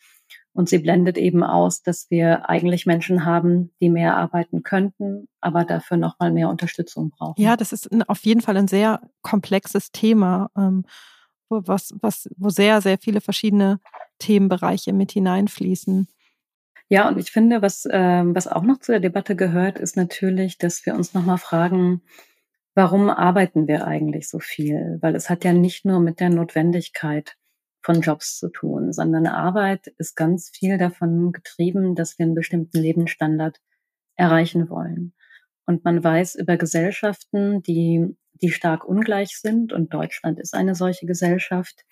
[0.56, 5.64] Und sie blendet eben aus, dass wir eigentlich Menschen haben, die mehr arbeiten könnten, aber
[5.64, 7.42] dafür nochmal mehr Unterstützung brauchen.
[7.42, 10.50] Ja, das ist auf jeden Fall ein sehr komplexes Thema,
[11.50, 13.80] ähm, was, was, wo sehr, sehr viele verschiedene
[14.18, 16.08] Themenbereiche mit hineinfließen.
[16.88, 20.58] Ja, und ich finde, was, ähm, was auch noch zu der Debatte gehört, ist natürlich,
[20.58, 22.02] dass wir uns nochmal fragen,
[22.74, 24.98] warum arbeiten wir eigentlich so viel?
[25.00, 27.36] Weil es hat ja nicht nur mit der Notwendigkeit
[27.82, 32.78] von Jobs zu tun, sondern Arbeit ist ganz viel davon getrieben, dass wir einen bestimmten
[32.78, 33.60] Lebensstandard
[34.16, 35.14] erreichen wollen.
[35.66, 41.06] Und man weiß über Gesellschaften, die, die stark ungleich sind, und Deutschland ist eine solche
[41.06, 41.84] Gesellschaft,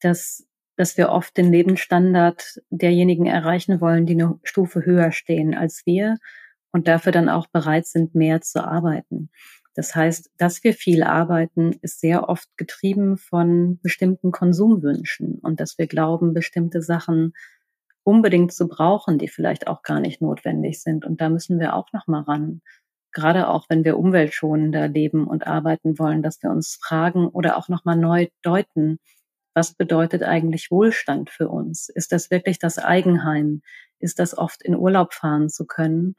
[0.00, 5.82] dass dass wir oft den Lebensstandard derjenigen erreichen wollen, die eine Stufe höher stehen als
[5.84, 6.18] wir
[6.72, 9.30] und dafür dann auch bereit sind, mehr zu arbeiten.
[9.74, 15.78] Das heißt, dass wir viel arbeiten, ist sehr oft getrieben von bestimmten Konsumwünschen und dass
[15.78, 17.32] wir glauben, bestimmte Sachen
[18.04, 21.04] unbedingt zu brauchen, die vielleicht auch gar nicht notwendig sind.
[21.04, 22.60] Und da müssen wir auch noch mal ran.
[23.14, 27.68] Gerade auch, wenn wir umweltschonender leben und arbeiten wollen, dass wir uns fragen oder auch
[27.68, 28.98] noch mal neu deuten,
[29.54, 31.88] was bedeutet eigentlich Wohlstand für uns?
[31.88, 33.62] Ist das wirklich das Eigenheim?
[34.00, 36.16] Ist das oft in Urlaub fahren zu können?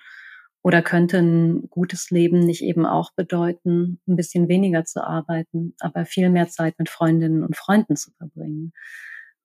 [0.63, 6.05] Oder könnte ein gutes Leben nicht eben auch bedeuten, ein bisschen weniger zu arbeiten, aber
[6.05, 8.73] viel mehr Zeit mit Freundinnen und Freunden zu verbringen?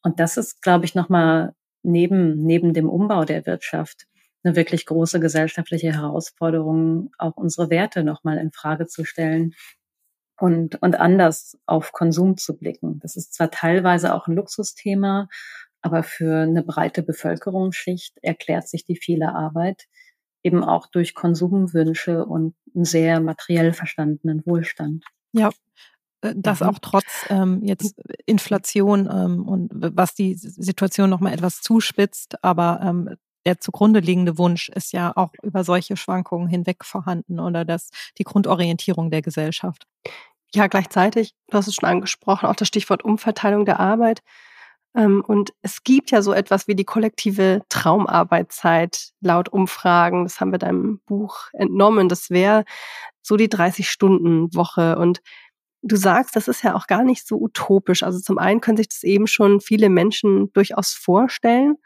[0.02, 4.06] Und das ist, glaube ich, nochmal neben, neben dem Umbau der Wirtschaft
[4.42, 9.55] eine wirklich große gesellschaftliche Herausforderung, auch unsere Werte nochmal in Frage zu stellen
[10.38, 12.98] und, und anders auf Konsum zu blicken.
[13.00, 15.29] Das ist zwar teilweise auch ein Luxusthema,
[15.83, 19.87] aber für eine breite Bevölkerungsschicht erklärt sich die viele Arbeit
[20.42, 25.05] eben auch durch Konsumwünsche und einen sehr materiell verstandenen Wohlstand.
[25.33, 25.50] Ja,
[26.22, 26.68] äh, das mhm.
[26.68, 32.81] auch trotz ähm, jetzt Inflation ähm, und was die Situation noch mal etwas zuspitzt, aber
[32.83, 37.90] ähm, der zugrunde liegende Wunsch ist ja auch über solche Schwankungen hinweg vorhanden oder das
[38.18, 39.87] die Grundorientierung der Gesellschaft.
[40.53, 44.22] Ja, gleichzeitig, du hast es schon angesprochen, auch das Stichwort Umverteilung der Arbeit.
[44.97, 50.24] Ähm, und es gibt ja so etwas wie die kollektive Traumarbeitszeit laut Umfragen.
[50.24, 52.09] Das haben wir deinem Buch entnommen.
[52.09, 52.64] Das wäre
[53.22, 54.99] so die 30-Stunden-Woche.
[54.99, 55.20] Und
[55.82, 58.03] du sagst, das ist ja auch gar nicht so utopisch.
[58.03, 61.76] Also zum einen können sich das eben schon viele Menschen durchaus vorstellen.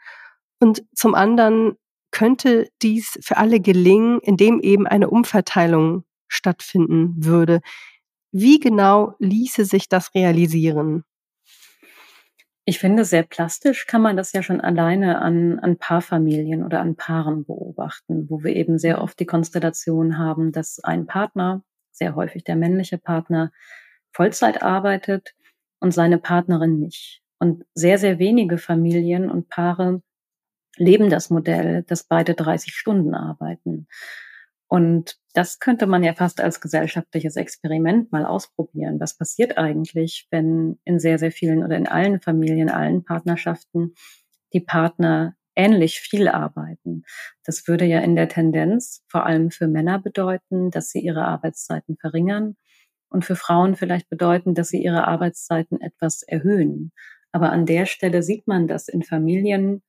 [0.59, 1.77] Und zum anderen
[2.11, 7.61] könnte dies für alle gelingen, indem eben eine Umverteilung stattfinden würde.
[8.31, 11.03] Wie genau ließe sich das realisieren?
[12.67, 16.95] Ich finde, sehr plastisch kann man das ja schon alleine an, an Paarfamilien oder an
[16.95, 22.43] Paaren beobachten, wo wir eben sehr oft die Konstellation haben, dass ein Partner, sehr häufig
[22.43, 23.51] der männliche Partner,
[24.13, 25.35] Vollzeit arbeitet
[25.79, 27.21] und seine Partnerin nicht.
[27.37, 30.01] Und sehr, sehr wenige Familien und Paare
[30.77, 33.87] leben das Modell, dass beide 30 Stunden arbeiten.
[34.67, 38.99] Und das könnte man ja fast als gesellschaftliches Experiment mal ausprobieren.
[38.99, 43.93] Was passiert eigentlich, wenn in sehr, sehr vielen oder in allen Familien, allen Partnerschaften
[44.53, 47.03] die Partner ähnlich viel arbeiten?
[47.43, 51.97] Das würde ja in der Tendenz vor allem für Männer bedeuten, dass sie ihre Arbeitszeiten
[51.97, 52.55] verringern
[53.09, 56.91] und für Frauen vielleicht bedeuten, dass sie ihre Arbeitszeiten etwas erhöhen.
[57.31, 59.83] Aber an der Stelle sieht man, dass in Familien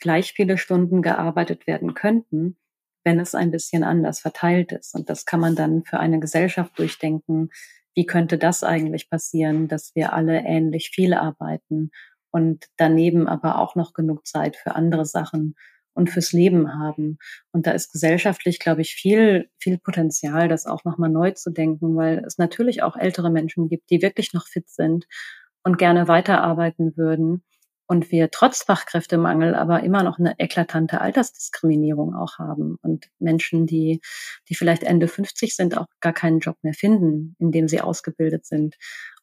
[0.00, 2.56] gleich viele Stunden gearbeitet werden könnten,
[3.04, 4.94] wenn es ein bisschen anders verteilt ist.
[4.94, 7.50] Und das kann man dann für eine Gesellschaft durchdenken.
[7.94, 11.90] Wie könnte das eigentlich passieren, dass wir alle ähnlich viel arbeiten
[12.30, 15.54] und daneben aber auch noch genug Zeit für andere Sachen
[15.94, 17.18] und fürs Leben haben.
[17.52, 21.96] Und da ist gesellschaftlich, glaube ich, viel, viel Potenzial, das auch nochmal neu zu denken,
[21.96, 25.06] weil es natürlich auch ältere Menschen gibt, die wirklich noch fit sind
[25.62, 27.44] und gerne weiterarbeiten würden
[27.86, 34.00] und wir trotz Fachkräftemangel aber immer noch eine eklatante Altersdiskriminierung auch haben und Menschen, die,
[34.48, 38.46] die vielleicht Ende 50 sind, auch gar keinen Job mehr finden, in dem sie ausgebildet
[38.46, 38.76] sind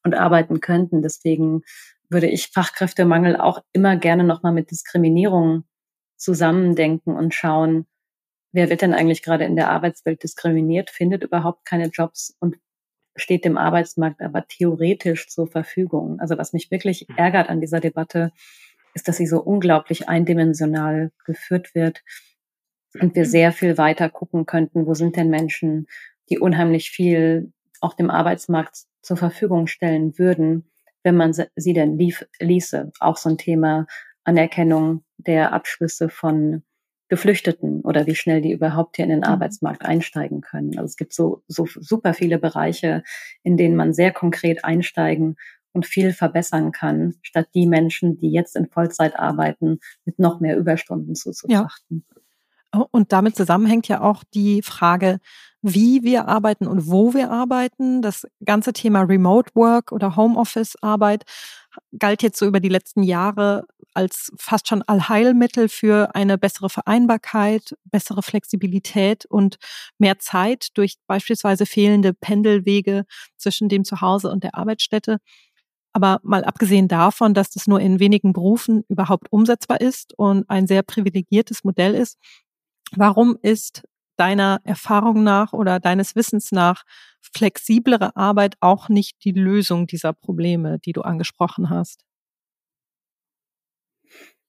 [0.03, 1.01] und arbeiten könnten.
[1.01, 1.61] Deswegen
[2.09, 5.63] würde ich Fachkräftemangel auch immer gerne nochmal mit Diskriminierung
[6.17, 7.87] zusammendenken und schauen,
[8.51, 12.57] wer wird denn eigentlich gerade in der Arbeitswelt diskriminiert, findet überhaupt keine Jobs und
[13.15, 16.19] steht dem Arbeitsmarkt aber theoretisch zur Verfügung.
[16.19, 17.17] Also was mich wirklich hm.
[17.17, 18.31] ärgert an dieser Debatte,
[18.93, 22.03] ist, dass sie so unglaublich eindimensional geführt wird
[22.99, 23.29] und wir hm.
[23.29, 25.87] sehr viel weiter gucken könnten, wo sind denn Menschen,
[26.29, 27.51] die unheimlich viel
[27.81, 30.71] auch dem Arbeitsmarkt zur Verfügung stellen würden,
[31.03, 32.91] wenn man sie denn lief, ließe.
[32.99, 33.87] Auch so ein Thema
[34.23, 36.63] Anerkennung der Abschlüsse von
[37.11, 39.25] Geflüchteten oder wie schnell die überhaupt hier in den mhm.
[39.25, 40.77] Arbeitsmarkt einsteigen können.
[40.77, 43.03] Also es gibt so, so super viele Bereiche,
[43.43, 45.35] in denen man sehr konkret einsteigen
[45.73, 50.55] und viel verbessern kann, statt die Menschen, die jetzt in Vollzeit arbeiten, mit noch mehr
[50.55, 52.05] Überstunden zuzufrachten.
[52.09, 52.20] Ja.
[52.91, 55.19] Und damit zusammenhängt ja auch die Frage,
[55.61, 58.01] wie wir arbeiten und wo wir arbeiten.
[58.01, 61.23] Das ganze Thema Remote Work oder Homeoffice Arbeit
[61.97, 67.75] galt jetzt so über die letzten Jahre als fast schon Allheilmittel für eine bessere Vereinbarkeit,
[67.83, 69.57] bessere Flexibilität und
[69.97, 73.03] mehr Zeit durch beispielsweise fehlende Pendelwege
[73.37, 75.17] zwischen dem Zuhause und der Arbeitsstätte.
[75.93, 80.67] Aber mal abgesehen davon, dass das nur in wenigen Berufen überhaupt umsetzbar ist und ein
[80.67, 82.17] sehr privilegiertes Modell ist,
[82.95, 83.83] warum ist
[84.17, 86.83] deiner Erfahrung nach oder deines Wissens nach
[87.21, 92.03] flexiblere Arbeit auch nicht die Lösung dieser Probleme, die du angesprochen hast?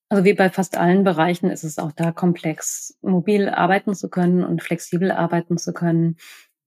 [0.09, 2.99] Also wie bei fast allen Bereichen ist es auch da komplex.
[3.01, 6.17] Mobil arbeiten zu können und flexibel arbeiten zu können,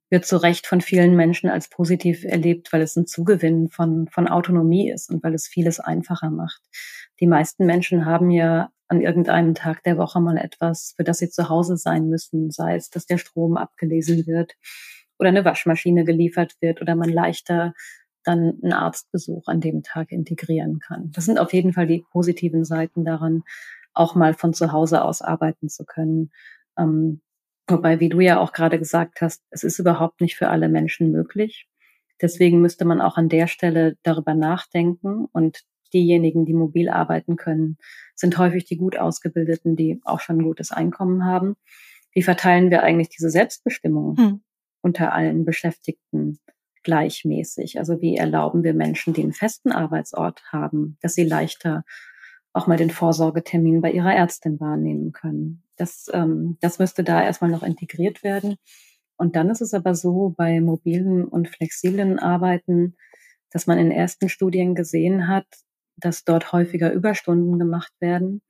[0.09, 4.28] wird zu Recht von vielen Menschen als positiv erlebt, weil es ein Zugewinn von, von
[4.28, 6.61] Autonomie ist und weil es vieles einfacher macht.
[7.19, 11.29] Die meisten Menschen haben ja an irgendeinem Tag der Woche mal etwas, für das sie
[11.29, 14.53] zu Hause sein müssen, sei es, dass der Strom abgelesen wird
[15.17, 17.73] oder eine Waschmaschine geliefert wird oder man leichter
[18.23, 21.11] dann einen Arztbesuch an dem Tag integrieren kann.
[21.11, 23.43] Das sind auf jeden Fall die positiven Seiten daran,
[23.93, 26.31] auch mal von zu Hause aus arbeiten zu können.
[26.77, 27.21] Ähm,
[27.67, 31.11] wobei, wie du ja auch gerade gesagt hast, es ist überhaupt nicht für alle Menschen
[31.11, 31.67] möglich.
[32.21, 35.63] Deswegen müsste man auch an der Stelle darüber nachdenken und
[35.95, 37.77] diejenigen, die mobil arbeiten können,
[38.13, 41.55] sind häufig die gut ausgebildeten, die auch schon ein gutes Einkommen haben.
[42.13, 44.41] Wie verteilen wir eigentlich diese Selbstbestimmung hm.
[44.81, 46.39] unter allen Beschäftigten?
[46.85, 47.77] gleichmäßig?
[47.77, 51.83] Also wie erlauben wir Menschen, die einen festen Arbeitsort haben, dass sie leichter
[52.53, 55.63] auch mal den Vorsorgetermin bei ihrer Ärztin wahrnehmen können?
[55.75, 58.55] Das, ähm, das müsste da erstmal noch integriert werden.
[59.17, 62.95] Und dann ist es aber so bei mobilen und flexiblen Arbeiten,
[63.49, 65.47] dass man in ersten Studien gesehen hat,
[65.97, 68.41] dass dort häufiger Überstunden gemacht werden.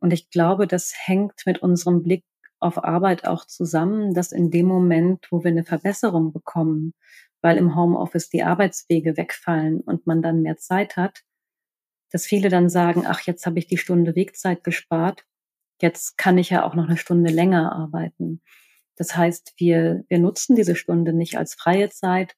[0.00, 2.24] Und ich glaube, das hängt mit unserem Blick
[2.60, 6.94] auf Arbeit auch zusammen, dass in dem Moment, wo wir eine Verbesserung bekommen,
[7.42, 11.22] weil im Homeoffice die Arbeitswege wegfallen und man dann mehr Zeit hat,
[12.10, 15.24] dass viele dann sagen, ach, jetzt habe ich die Stunde Wegzeit gespart,
[15.82, 18.40] jetzt kann ich ja auch noch eine Stunde länger arbeiten.
[18.96, 22.36] Das heißt, wir, wir nutzen diese Stunde nicht als freie Zeit,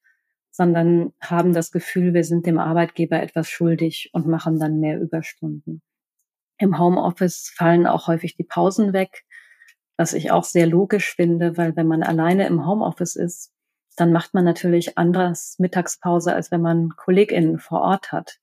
[0.57, 5.83] sondern haben das Gefühl, wir sind dem Arbeitgeber etwas schuldig und machen dann mehr Überstunden.
[6.59, 9.25] Im Homeoffice fallen auch häufig die Pausen weg,
[9.99, 13.53] was ich auch sehr logisch finde, weil wenn man alleine im Homeoffice ist,
[13.97, 18.39] dann macht man natürlich anders Mittagspause, als wenn man KollegInnen vor Ort hat.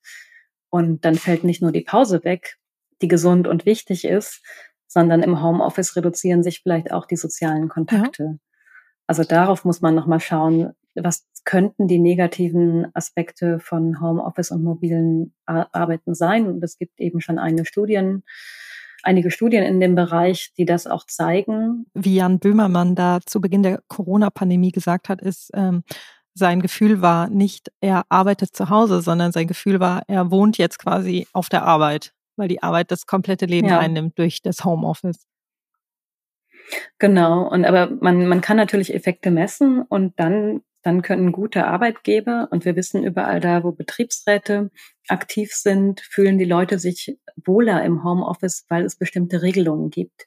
[0.70, 2.58] Und dann fällt nicht nur die Pause weg,
[3.02, 4.44] die gesund und wichtig ist,
[4.88, 8.24] sondern im Homeoffice reduzieren sich vielleicht auch die sozialen Kontakte.
[8.24, 8.53] Ja.
[9.08, 15.34] Also darauf muss man nochmal schauen, was könnten die negativen Aspekte von Homeoffice und mobilen
[15.46, 16.48] Arbeiten sein.
[16.48, 18.24] Und es gibt eben schon eine Studien,
[19.04, 21.86] einige Studien in dem Bereich, die das auch zeigen.
[21.94, 25.84] Wie Jan Böhmermann da zu Beginn der Corona-Pandemie gesagt hat, ist, ähm,
[26.36, 30.80] sein Gefühl war nicht, er arbeitet zu Hause, sondern sein Gefühl war, er wohnt jetzt
[30.80, 33.80] quasi auf der Arbeit, weil die Arbeit das komplette Leben ja.
[33.80, 35.28] einnimmt durch das Homeoffice.
[37.00, 42.48] Genau, und aber man, man kann natürlich Effekte messen und dann, dann können gute Arbeitgeber,
[42.52, 44.72] und wir wissen überall da, wo Betriebsräte
[45.08, 50.26] aktiv sind, fühlen die Leute sich wohler im Homeoffice, weil es bestimmte Regelungen gibt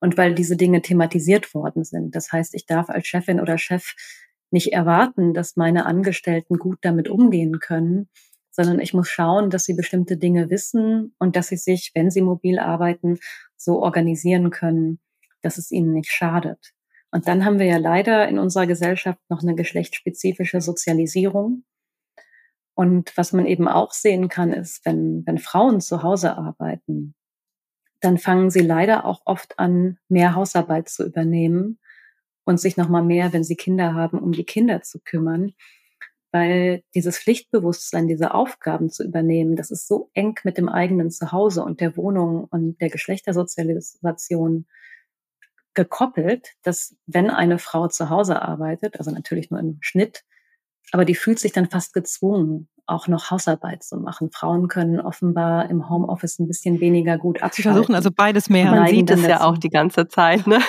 [0.00, 2.14] und weil diese Dinge thematisiert worden sind.
[2.14, 3.94] Das heißt, ich darf als Chefin oder Chef
[4.50, 8.08] nicht erwarten, dass meine Angestellten gut damit umgehen können,
[8.50, 12.22] sondern ich muss schauen, dass sie bestimmte Dinge wissen und dass sie sich, wenn sie
[12.22, 13.18] mobil arbeiten,
[13.56, 15.00] so organisieren können,
[15.44, 16.72] dass es ihnen nicht schadet.
[17.10, 21.64] Und dann haben wir ja leider in unserer Gesellschaft noch eine geschlechtsspezifische Sozialisierung.
[22.74, 27.14] Und was man eben auch sehen kann, ist, wenn, wenn Frauen zu Hause arbeiten,
[28.00, 31.78] dann fangen sie leider auch oft an, mehr Hausarbeit zu übernehmen
[32.44, 35.52] und sich nochmal mehr, wenn sie Kinder haben, um die Kinder zu kümmern.
[36.32, 41.62] Weil dieses Pflichtbewusstsein, diese Aufgaben zu übernehmen, das ist so eng mit dem eigenen Zuhause
[41.62, 44.66] und der Wohnung und der Geschlechtersozialisation
[45.74, 50.24] gekoppelt, dass wenn eine Frau zu Hause arbeitet, also natürlich nur im Schnitt,
[50.92, 54.30] aber die fühlt sich dann fast gezwungen, auch noch Hausarbeit zu machen.
[54.30, 57.56] Frauen können offenbar im Homeoffice ein bisschen weniger gut abschalten.
[57.56, 58.70] Sie versuchen also beides mehr.
[58.70, 60.46] Man sieht es ja auch die ganze Zeit.
[60.46, 60.60] Ne?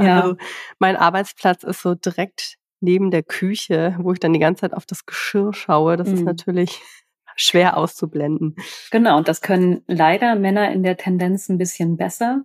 [0.00, 0.20] Ja.
[0.20, 0.36] Also
[0.78, 4.86] mein Arbeitsplatz ist so direkt neben der Küche, wo ich dann die ganze Zeit auf
[4.86, 5.96] das Geschirr schaue.
[5.96, 6.14] Das mhm.
[6.14, 6.80] ist natürlich
[7.36, 8.54] schwer auszublenden.
[8.90, 12.44] Genau, und das können leider Männer in der Tendenz ein bisschen besser.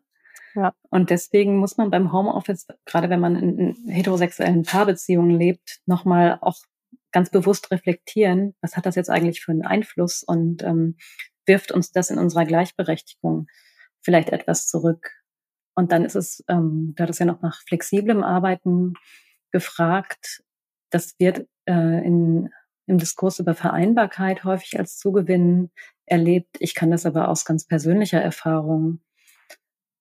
[0.55, 0.73] Ja.
[0.89, 6.57] Und deswegen muss man beim Homeoffice, gerade wenn man in, heterosexuellen Paarbeziehungen lebt, nochmal auch
[7.11, 10.97] ganz bewusst reflektieren, was hat das jetzt eigentlich für einen Einfluss und ähm,
[11.45, 13.47] wirft uns das in unserer Gleichberechtigung
[14.01, 15.11] vielleicht etwas zurück.
[15.75, 18.93] Und dann ist es, ähm, du hattest ja noch nach flexiblem Arbeiten
[19.51, 20.43] gefragt.
[20.89, 22.49] Das wird äh, in,
[22.85, 25.71] im Diskurs über Vereinbarkeit häufig als Zugewinn
[26.05, 26.57] erlebt.
[26.59, 29.01] Ich kann das aber aus ganz persönlicher Erfahrung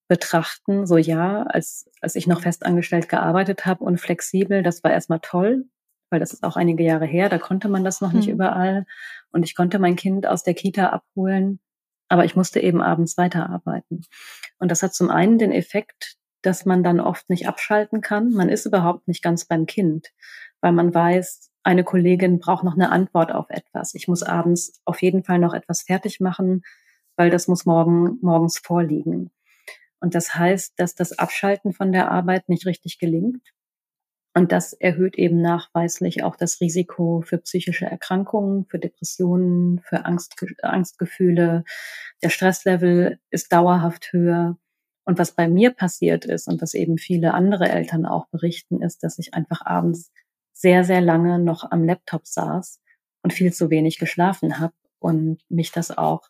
[0.09, 0.87] betrachten.
[0.87, 5.67] So ja, als, als ich noch festangestellt gearbeitet habe und flexibel, das war erstmal toll
[6.11, 8.35] weil das ist auch einige Jahre her, da konnte man das noch nicht mhm.
[8.35, 8.87] überall.
[9.31, 11.61] Und ich konnte mein Kind aus der Kita abholen,
[12.09, 14.07] aber ich musste eben abends weiterarbeiten.
[14.59, 18.31] Und das hat zum einen den Effekt, dass man dann oft nicht abschalten kann.
[18.31, 20.09] Man ist überhaupt nicht ganz beim Kind,
[20.61, 23.95] weil man weiß, eine Kollegin braucht noch eine Antwort auf etwas.
[23.95, 26.63] Ich muss abends auf jeden Fall noch etwas fertig machen,
[27.17, 29.31] weil das muss morgen, morgens vorliegen.
[30.01, 33.43] Und das heißt, dass das Abschalten von der Arbeit nicht richtig gelingt.
[34.35, 40.37] Und das erhöht eben nachweislich auch das Risiko für psychische Erkrankungen, für Depressionen, für Angst,
[40.63, 41.65] Angstgefühle.
[42.23, 44.57] Der Stresslevel ist dauerhaft höher.
[45.05, 49.03] Und was bei mir passiert ist und was eben viele andere Eltern auch berichten, ist,
[49.03, 50.13] dass ich einfach abends
[50.53, 52.81] sehr, sehr lange noch am Laptop saß
[53.23, 56.29] und viel zu wenig geschlafen habe und mich das auch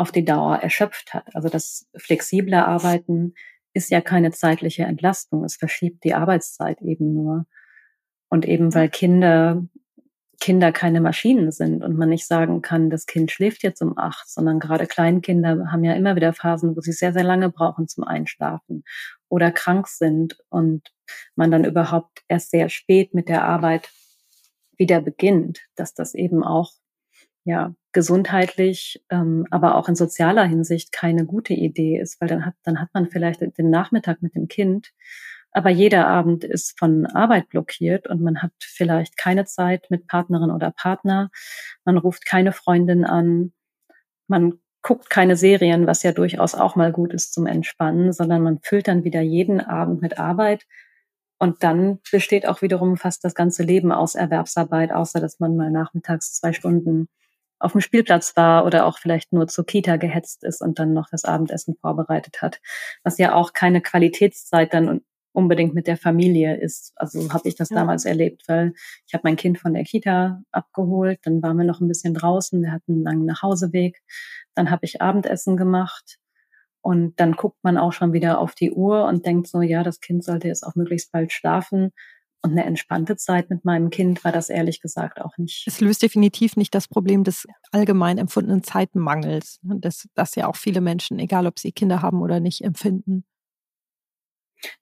[0.00, 1.34] auf die Dauer erschöpft hat.
[1.34, 3.34] Also das flexible Arbeiten
[3.74, 5.44] ist ja keine zeitliche Entlastung.
[5.44, 7.46] Es verschiebt die Arbeitszeit eben nur.
[8.30, 9.62] Und eben weil Kinder,
[10.40, 14.28] Kinder keine Maschinen sind und man nicht sagen kann, das Kind schläft jetzt um acht,
[14.28, 18.04] sondern gerade Kleinkinder haben ja immer wieder Phasen, wo sie sehr, sehr lange brauchen zum
[18.04, 18.84] Einschlafen
[19.28, 20.90] oder krank sind und
[21.34, 23.90] man dann überhaupt erst sehr spät mit der Arbeit
[24.78, 26.72] wieder beginnt, dass das eben auch
[27.44, 32.54] ja, gesundheitlich, ähm, aber auch in sozialer Hinsicht keine gute Idee ist, weil dann hat,
[32.62, 34.92] dann hat man vielleicht den Nachmittag mit dem Kind,
[35.52, 40.50] aber jeder Abend ist von Arbeit blockiert und man hat vielleicht keine Zeit mit Partnerin
[40.50, 41.30] oder Partner,
[41.84, 43.52] man ruft keine Freundin an,
[44.28, 48.60] man guckt keine Serien, was ja durchaus auch mal gut ist zum Entspannen, sondern man
[48.62, 50.66] füllt dann wieder jeden Abend mit Arbeit.
[51.38, 55.70] Und dann besteht auch wiederum fast das ganze Leben aus Erwerbsarbeit, außer dass man mal
[55.70, 57.08] nachmittags zwei Stunden
[57.60, 61.08] auf dem Spielplatz war oder auch vielleicht nur zur Kita gehetzt ist und dann noch
[61.10, 62.60] das Abendessen vorbereitet hat,
[63.04, 65.02] was ja auch keine Qualitätszeit dann
[65.32, 66.92] unbedingt mit der Familie ist.
[66.96, 67.76] Also so habe ich das ja.
[67.76, 68.72] damals erlebt, weil
[69.06, 72.60] ich habe mein Kind von der Kita abgeholt, dann waren wir noch ein bisschen draußen,
[72.62, 74.02] wir hatten einen langen Nachhauseweg,
[74.54, 76.18] dann habe ich Abendessen gemacht
[76.80, 80.00] und dann guckt man auch schon wieder auf die Uhr und denkt so, ja, das
[80.00, 81.92] Kind sollte jetzt auch möglichst bald schlafen
[82.42, 85.64] Und eine entspannte Zeit mit meinem Kind war das ehrlich gesagt auch nicht.
[85.66, 90.56] Es löst definitiv nicht das Problem des allgemein empfundenen Zeitmangels, ne, das, das ja auch
[90.56, 93.24] viele Menschen, egal ob sie Kinder haben oder nicht, empfinden.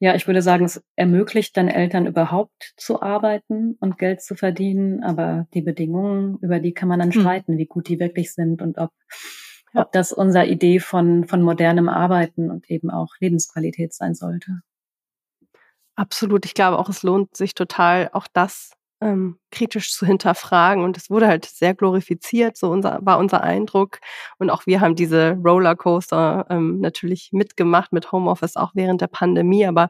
[0.01, 5.03] Ja, ich würde sagen, es ermöglicht dann Eltern überhaupt zu arbeiten und Geld zu verdienen,
[5.03, 7.21] aber die Bedingungen, über die kann man dann hm.
[7.21, 8.91] streiten, wie gut die wirklich sind und ob,
[9.75, 9.83] ja.
[9.83, 14.63] ob das unsere Idee von, von modernem Arbeiten und eben auch Lebensqualität sein sollte.
[15.99, 16.45] Absolut.
[16.47, 18.71] Ich glaube auch, es lohnt sich total, auch das
[19.01, 20.85] ähm, kritisch zu hinterfragen.
[20.85, 23.99] Und es wurde halt sehr glorifiziert, so unser, war unser Eindruck.
[24.39, 29.67] Und auch wir haben diese Rollercoaster ähm, natürlich mitgemacht mit Homeoffice auch während der Pandemie.
[29.67, 29.89] Aber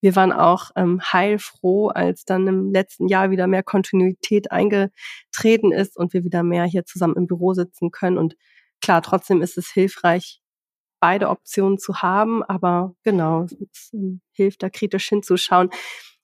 [0.00, 5.98] wir waren auch ähm, heilfroh, als dann im letzten Jahr wieder mehr Kontinuität eingetreten ist
[5.98, 8.16] und wir wieder mehr hier zusammen im Büro sitzen können.
[8.16, 8.36] Und
[8.80, 10.41] klar, trotzdem ist es hilfreich,
[11.02, 13.42] beide Optionen zu haben, aber genau,
[13.72, 15.68] es ähm, hilft da kritisch hinzuschauen.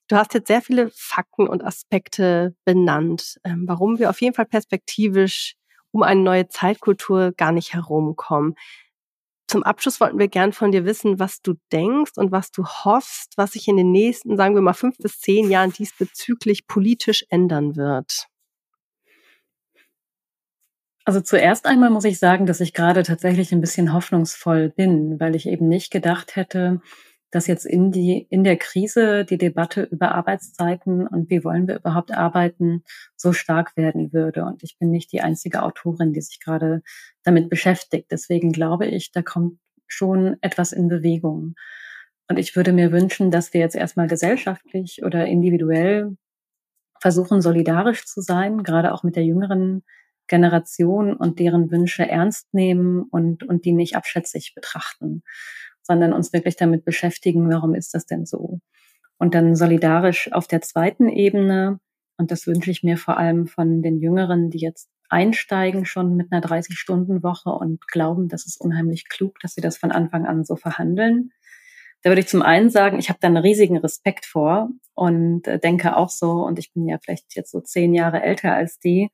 [0.07, 4.47] Du hast jetzt sehr viele Fakten und Aspekte benannt, ähm, warum wir auf jeden Fall
[4.47, 5.57] perspektivisch
[5.91, 8.55] um eine neue Zeitkultur gar nicht herumkommen.
[9.49, 13.33] Zum Abschluss wollten wir gern von dir wissen, was du denkst und was du hoffst,
[13.37, 17.75] was sich in den nächsten, sagen wir mal, fünf bis zehn Jahren diesbezüglich politisch ändern
[17.75, 18.29] wird.
[21.09, 25.35] Also zuerst einmal muss ich sagen, dass ich gerade tatsächlich ein bisschen hoffnungsvoll bin, weil
[25.35, 26.83] ich eben nicht gedacht hätte,
[27.31, 31.77] dass jetzt in die, in der Krise die Debatte über Arbeitszeiten und wie wollen wir
[31.77, 32.85] überhaupt arbeiten
[33.17, 34.45] so stark werden würde.
[34.45, 36.83] Und ich bin nicht die einzige Autorin, die sich gerade
[37.23, 38.09] damit beschäftigt.
[38.11, 41.55] Deswegen glaube ich, da kommt schon etwas in Bewegung.
[42.29, 46.19] Und ich würde mir wünschen, dass wir jetzt erstmal gesellschaftlich oder individuell
[47.01, 49.85] versuchen, solidarisch zu sein, gerade auch mit der jüngeren
[50.29, 55.23] Generation und deren Wünsche ernst nehmen und, und die nicht abschätzig betrachten,
[55.83, 58.61] sondern uns wirklich damit beschäftigen, warum ist das denn so?
[59.19, 61.81] Und dann solidarisch auf der zweiten Ebene,
[62.17, 66.31] und das wünsche ich mir vor allem von den Jüngeren, die jetzt einsteigen schon mit
[66.31, 70.57] einer 30-Stunden-Woche und glauben, das ist unheimlich klug, dass sie das von Anfang an so
[70.57, 71.31] verhandeln.
[72.03, 75.59] Da würde ich zum einen sagen, ich habe da einen riesigen Respekt vor und äh,
[75.59, 79.11] denke auch so, und ich bin ja vielleicht jetzt so zehn Jahre älter als die,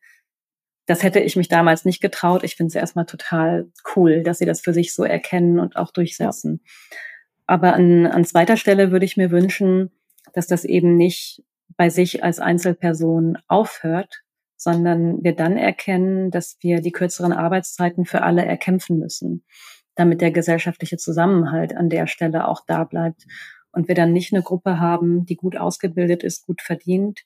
[0.87, 2.45] das hätte ich mich damals nicht getraut.
[2.45, 5.91] Ich finde es erstmal total cool, dass sie das für sich so erkennen und auch
[5.91, 6.61] durchsetzen.
[6.63, 6.97] Ja.
[7.47, 9.91] Aber an, an zweiter Stelle würde ich mir wünschen,
[10.33, 11.43] dass das eben nicht
[11.77, 14.23] bei sich als Einzelperson aufhört,
[14.57, 19.45] sondern wir dann erkennen, dass wir die kürzeren Arbeitszeiten für alle erkämpfen müssen,
[19.95, 23.27] damit der gesellschaftliche Zusammenhalt an der Stelle auch da bleibt
[23.73, 27.25] und wir dann nicht eine Gruppe haben, die gut ausgebildet ist, gut verdient,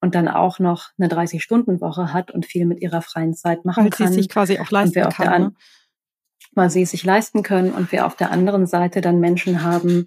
[0.00, 3.90] und dann auch noch eine 30-Stunden-Woche hat und viel mit ihrer freien Zeit machen weil
[3.90, 4.06] kann.
[4.06, 5.42] Weil sie sich quasi auch leisten kann.
[5.42, 5.52] Ne?
[6.54, 10.06] Weil sie es sich leisten können und wir auf der anderen Seite dann Menschen haben,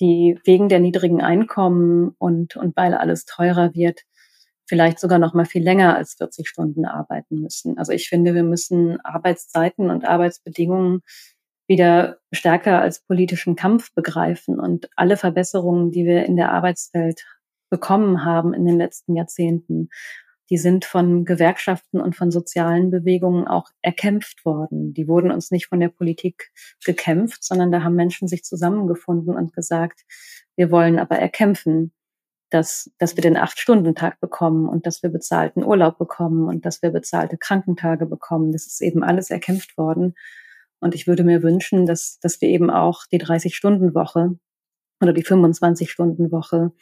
[0.00, 4.02] die wegen der niedrigen Einkommen und, und weil alles teurer wird,
[4.66, 7.78] vielleicht sogar noch mal viel länger als 40 Stunden arbeiten müssen.
[7.78, 11.02] Also ich finde, wir müssen Arbeitszeiten und Arbeitsbedingungen
[11.68, 17.24] wieder stärker als politischen Kampf begreifen und alle Verbesserungen, die wir in der Arbeitswelt
[17.70, 19.88] bekommen haben in den letzten Jahrzehnten,
[20.48, 24.94] die sind von Gewerkschaften und von sozialen Bewegungen auch erkämpft worden.
[24.94, 26.52] Die wurden uns nicht von der Politik
[26.84, 30.02] gekämpft, sondern da haben Menschen sich zusammengefunden und gesagt,
[30.54, 31.92] wir wollen aber erkämpfen,
[32.50, 36.90] dass, dass wir den Acht-Stunden-Tag bekommen und dass wir bezahlten Urlaub bekommen und dass wir
[36.90, 38.52] bezahlte Krankentage bekommen.
[38.52, 40.14] Das ist eben alles erkämpft worden.
[40.78, 44.38] Und ich würde mir wünschen, dass, dass wir eben auch die 30-Stunden-Woche
[45.00, 46.72] oder die 25-Stunden-Woche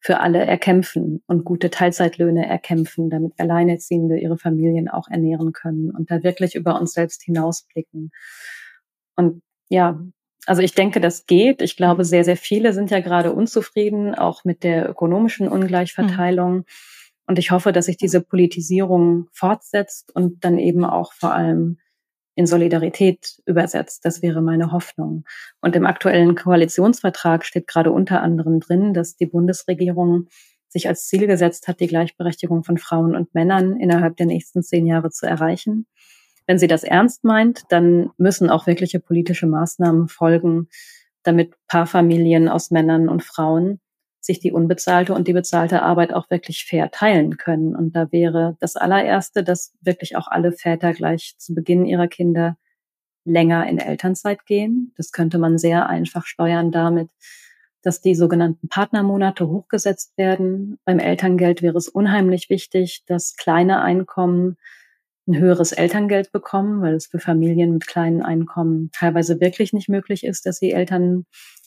[0.00, 6.10] für alle erkämpfen und gute Teilzeitlöhne erkämpfen, damit Alleinerziehende ihre Familien auch ernähren können und
[6.10, 8.10] da wirklich über uns selbst hinausblicken.
[9.16, 10.00] Und ja,
[10.46, 11.60] also ich denke, das geht.
[11.60, 16.54] Ich glaube, sehr, sehr viele sind ja gerade unzufrieden, auch mit der ökonomischen Ungleichverteilung.
[16.58, 16.64] Mhm.
[17.26, 21.78] Und ich hoffe, dass sich diese Politisierung fortsetzt und dann eben auch vor allem
[22.36, 24.04] in Solidarität übersetzt.
[24.04, 25.24] Das wäre meine Hoffnung.
[25.60, 30.28] Und im aktuellen Koalitionsvertrag steht gerade unter anderem drin, dass die Bundesregierung
[30.68, 34.86] sich als Ziel gesetzt hat, die Gleichberechtigung von Frauen und Männern innerhalb der nächsten zehn
[34.86, 35.86] Jahre zu erreichen.
[36.46, 40.68] Wenn sie das ernst meint, dann müssen auch wirkliche politische Maßnahmen folgen,
[41.22, 43.80] damit Paarfamilien aus Männern und Frauen
[44.26, 47.74] sich die unbezahlte und die bezahlte Arbeit auch wirklich fair teilen können.
[47.74, 52.56] Und da wäre das allererste, dass wirklich auch alle Väter gleich zu Beginn ihrer Kinder
[53.24, 54.92] länger in Elternzeit gehen.
[54.96, 57.08] Das könnte man sehr einfach steuern damit,
[57.82, 60.78] dass die sogenannten Partnermonate hochgesetzt werden.
[60.84, 64.56] Beim Elterngeld wäre es unheimlich wichtig, dass kleine Einkommen
[65.28, 70.24] ein höheres Elterngeld bekommen, weil es für Familien mit kleinen Einkommen teilweise wirklich nicht möglich
[70.24, 71.26] ist, dass sie Eltern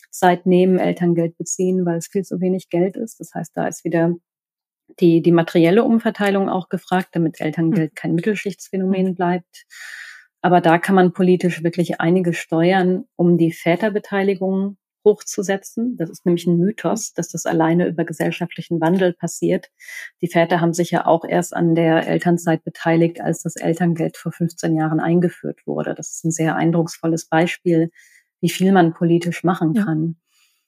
[0.09, 3.19] Elternzeit nehmen, Elterngeld beziehen, weil es viel zu wenig Geld ist.
[3.19, 4.15] Das heißt, da ist wieder
[4.99, 9.65] die, die materielle Umverteilung auch gefragt, damit Elterngeld kein Mittelschichtsphänomen bleibt.
[10.41, 15.95] Aber da kann man politisch wirklich einiges steuern, um die Väterbeteiligung hochzusetzen.
[15.97, 19.69] Das ist nämlich ein Mythos, dass das alleine über gesellschaftlichen Wandel passiert.
[20.21, 24.31] Die Väter haben sich ja auch erst an der Elternzeit beteiligt, als das Elterngeld vor
[24.31, 25.93] 15 Jahren eingeführt wurde.
[25.93, 27.91] Das ist ein sehr eindrucksvolles Beispiel,
[28.41, 30.15] wie viel man politisch machen kann.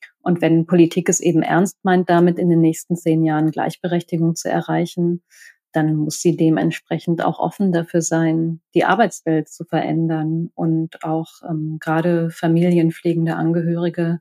[0.01, 0.07] Ja.
[0.23, 4.49] Und wenn Politik es eben ernst meint, damit in den nächsten zehn Jahren Gleichberechtigung zu
[4.49, 5.23] erreichen,
[5.71, 11.77] dann muss sie dementsprechend auch offen dafür sein, die Arbeitswelt zu verändern und auch ähm,
[11.79, 14.19] gerade familienpflegende Angehörige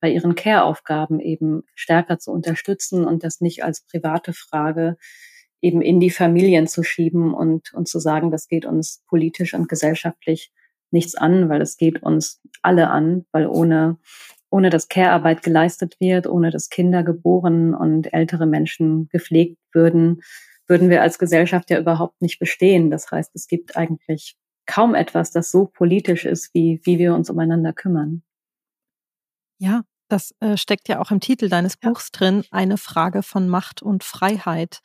[0.00, 4.96] bei ihren Care-Aufgaben eben stärker zu unterstützen und das nicht als private Frage
[5.62, 9.68] eben in die Familien zu schieben und, und zu sagen, das geht uns politisch und
[9.68, 10.52] gesellschaftlich
[10.92, 13.98] nichts an, weil es geht uns alle an, weil ohne,
[14.50, 20.22] ohne dass Care-Arbeit geleistet wird, ohne dass Kinder geboren und ältere Menschen gepflegt würden,
[20.66, 22.90] würden wir als Gesellschaft ja überhaupt nicht bestehen.
[22.90, 24.36] Das heißt, es gibt eigentlich
[24.66, 28.22] kaum etwas, das so politisch ist, wie, wie wir uns umeinander kümmern.
[29.58, 31.88] Ja, das äh, steckt ja auch im Titel deines ja.
[31.88, 34.80] Buchs drin, eine Frage von Macht und Freiheit.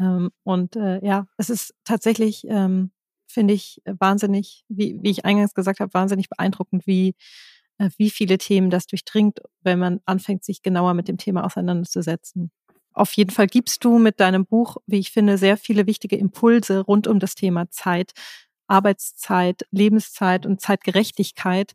[0.00, 2.90] Ähm, und äh, ja, es ist tatsächlich, ähm,
[3.36, 7.14] finde ich, wahnsinnig, wie, wie ich eingangs gesagt habe, wahnsinnig beeindruckend, wie,
[7.76, 12.50] äh, wie viele Themen das durchdringt, wenn man anfängt, sich genauer mit dem Thema auseinanderzusetzen.
[12.94, 16.80] Auf jeden Fall gibst du mit deinem Buch, wie ich finde, sehr viele wichtige Impulse
[16.80, 18.12] rund um das Thema Zeit,
[18.68, 21.74] Arbeitszeit, Lebenszeit und Zeitgerechtigkeit.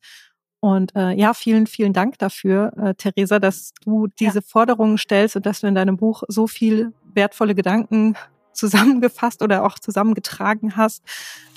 [0.62, 4.46] Und äh, ja, vielen, vielen Dank dafür, äh, Theresa, dass du diese ja.
[4.48, 8.16] Forderungen stellst und dass du in deinem Buch so viel wertvolle Gedanken
[8.54, 11.04] zusammengefasst oder auch zusammengetragen hast.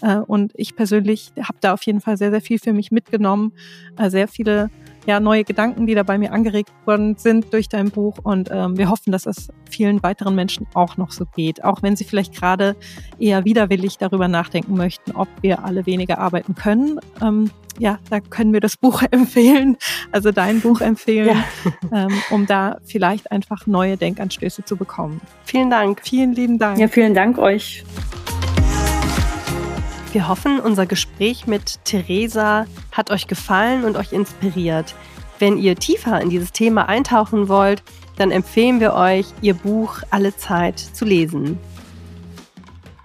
[0.03, 3.53] Äh, und ich persönlich habe da auf jeden Fall sehr, sehr viel für mich mitgenommen.
[3.97, 4.71] Äh, sehr viele
[5.07, 8.17] ja, neue Gedanken, die da bei mir angeregt worden sind durch dein Buch.
[8.23, 11.65] Und ähm, wir hoffen, dass es vielen weiteren Menschen auch noch so geht.
[11.65, 12.77] Auch wenn sie vielleicht gerade
[13.19, 16.99] eher widerwillig darüber nachdenken möchten, ob wir alle weniger arbeiten können.
[17.23, 19.77] Ähm, ja, da können wir das Buch empfehlen,
[20.13, 21.37] also dein Buch empfehlen,
[21.93, 22.07] ja.
[22.07, 25.21] ähm, um da vielleicht einfach neue Denkanstöße zu bekommen.
[25.45, 26.01] Vielen Dank.
[26.03, 26.79] Vielen lieben Dank.
[26.79, 27.85] Ja, vielen Dank euch.
[30.15, 34.95] Wir hoffen, unser Gespräch mit Theresa hat euch gefallen und euch inspiriert.
[35.41, 37.83] Wenn ihr tiefer in dieses Thema eintauchen wollt,
[38.15, 41.59] dann empfehlen wir euch, ihr Buch Alle Zeit zu lesen.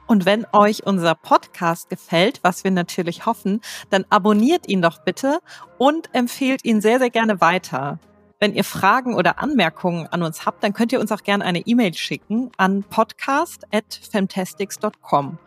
[0.05, 5.39] Und wenn euch unser Podcast gefällt, was wir natürlich hoffen, dann abonniert ihn doch bitte
[5.79, 7.97] und empfehlt ihn sehr, sehr gerne weiter.
[8.39, 11.61] Wenn ihr Fragen oder Anmerkungen an uns habt, dann könnt ihr uns auch gerne eine
[11.61, 15.39] E-Mail schicken an podcast@fantastics.com.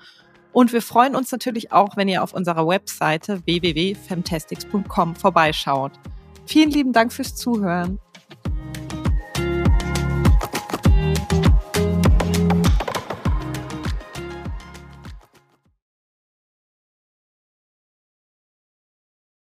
[0.52, 5.92] Und wir freuen uns natürlich auch, wenn ihr auf unserer Webseite www.femtastics.com vorbeischaut.
[6.46, 7.98] Vielen lieben Dank fürs Zuhören.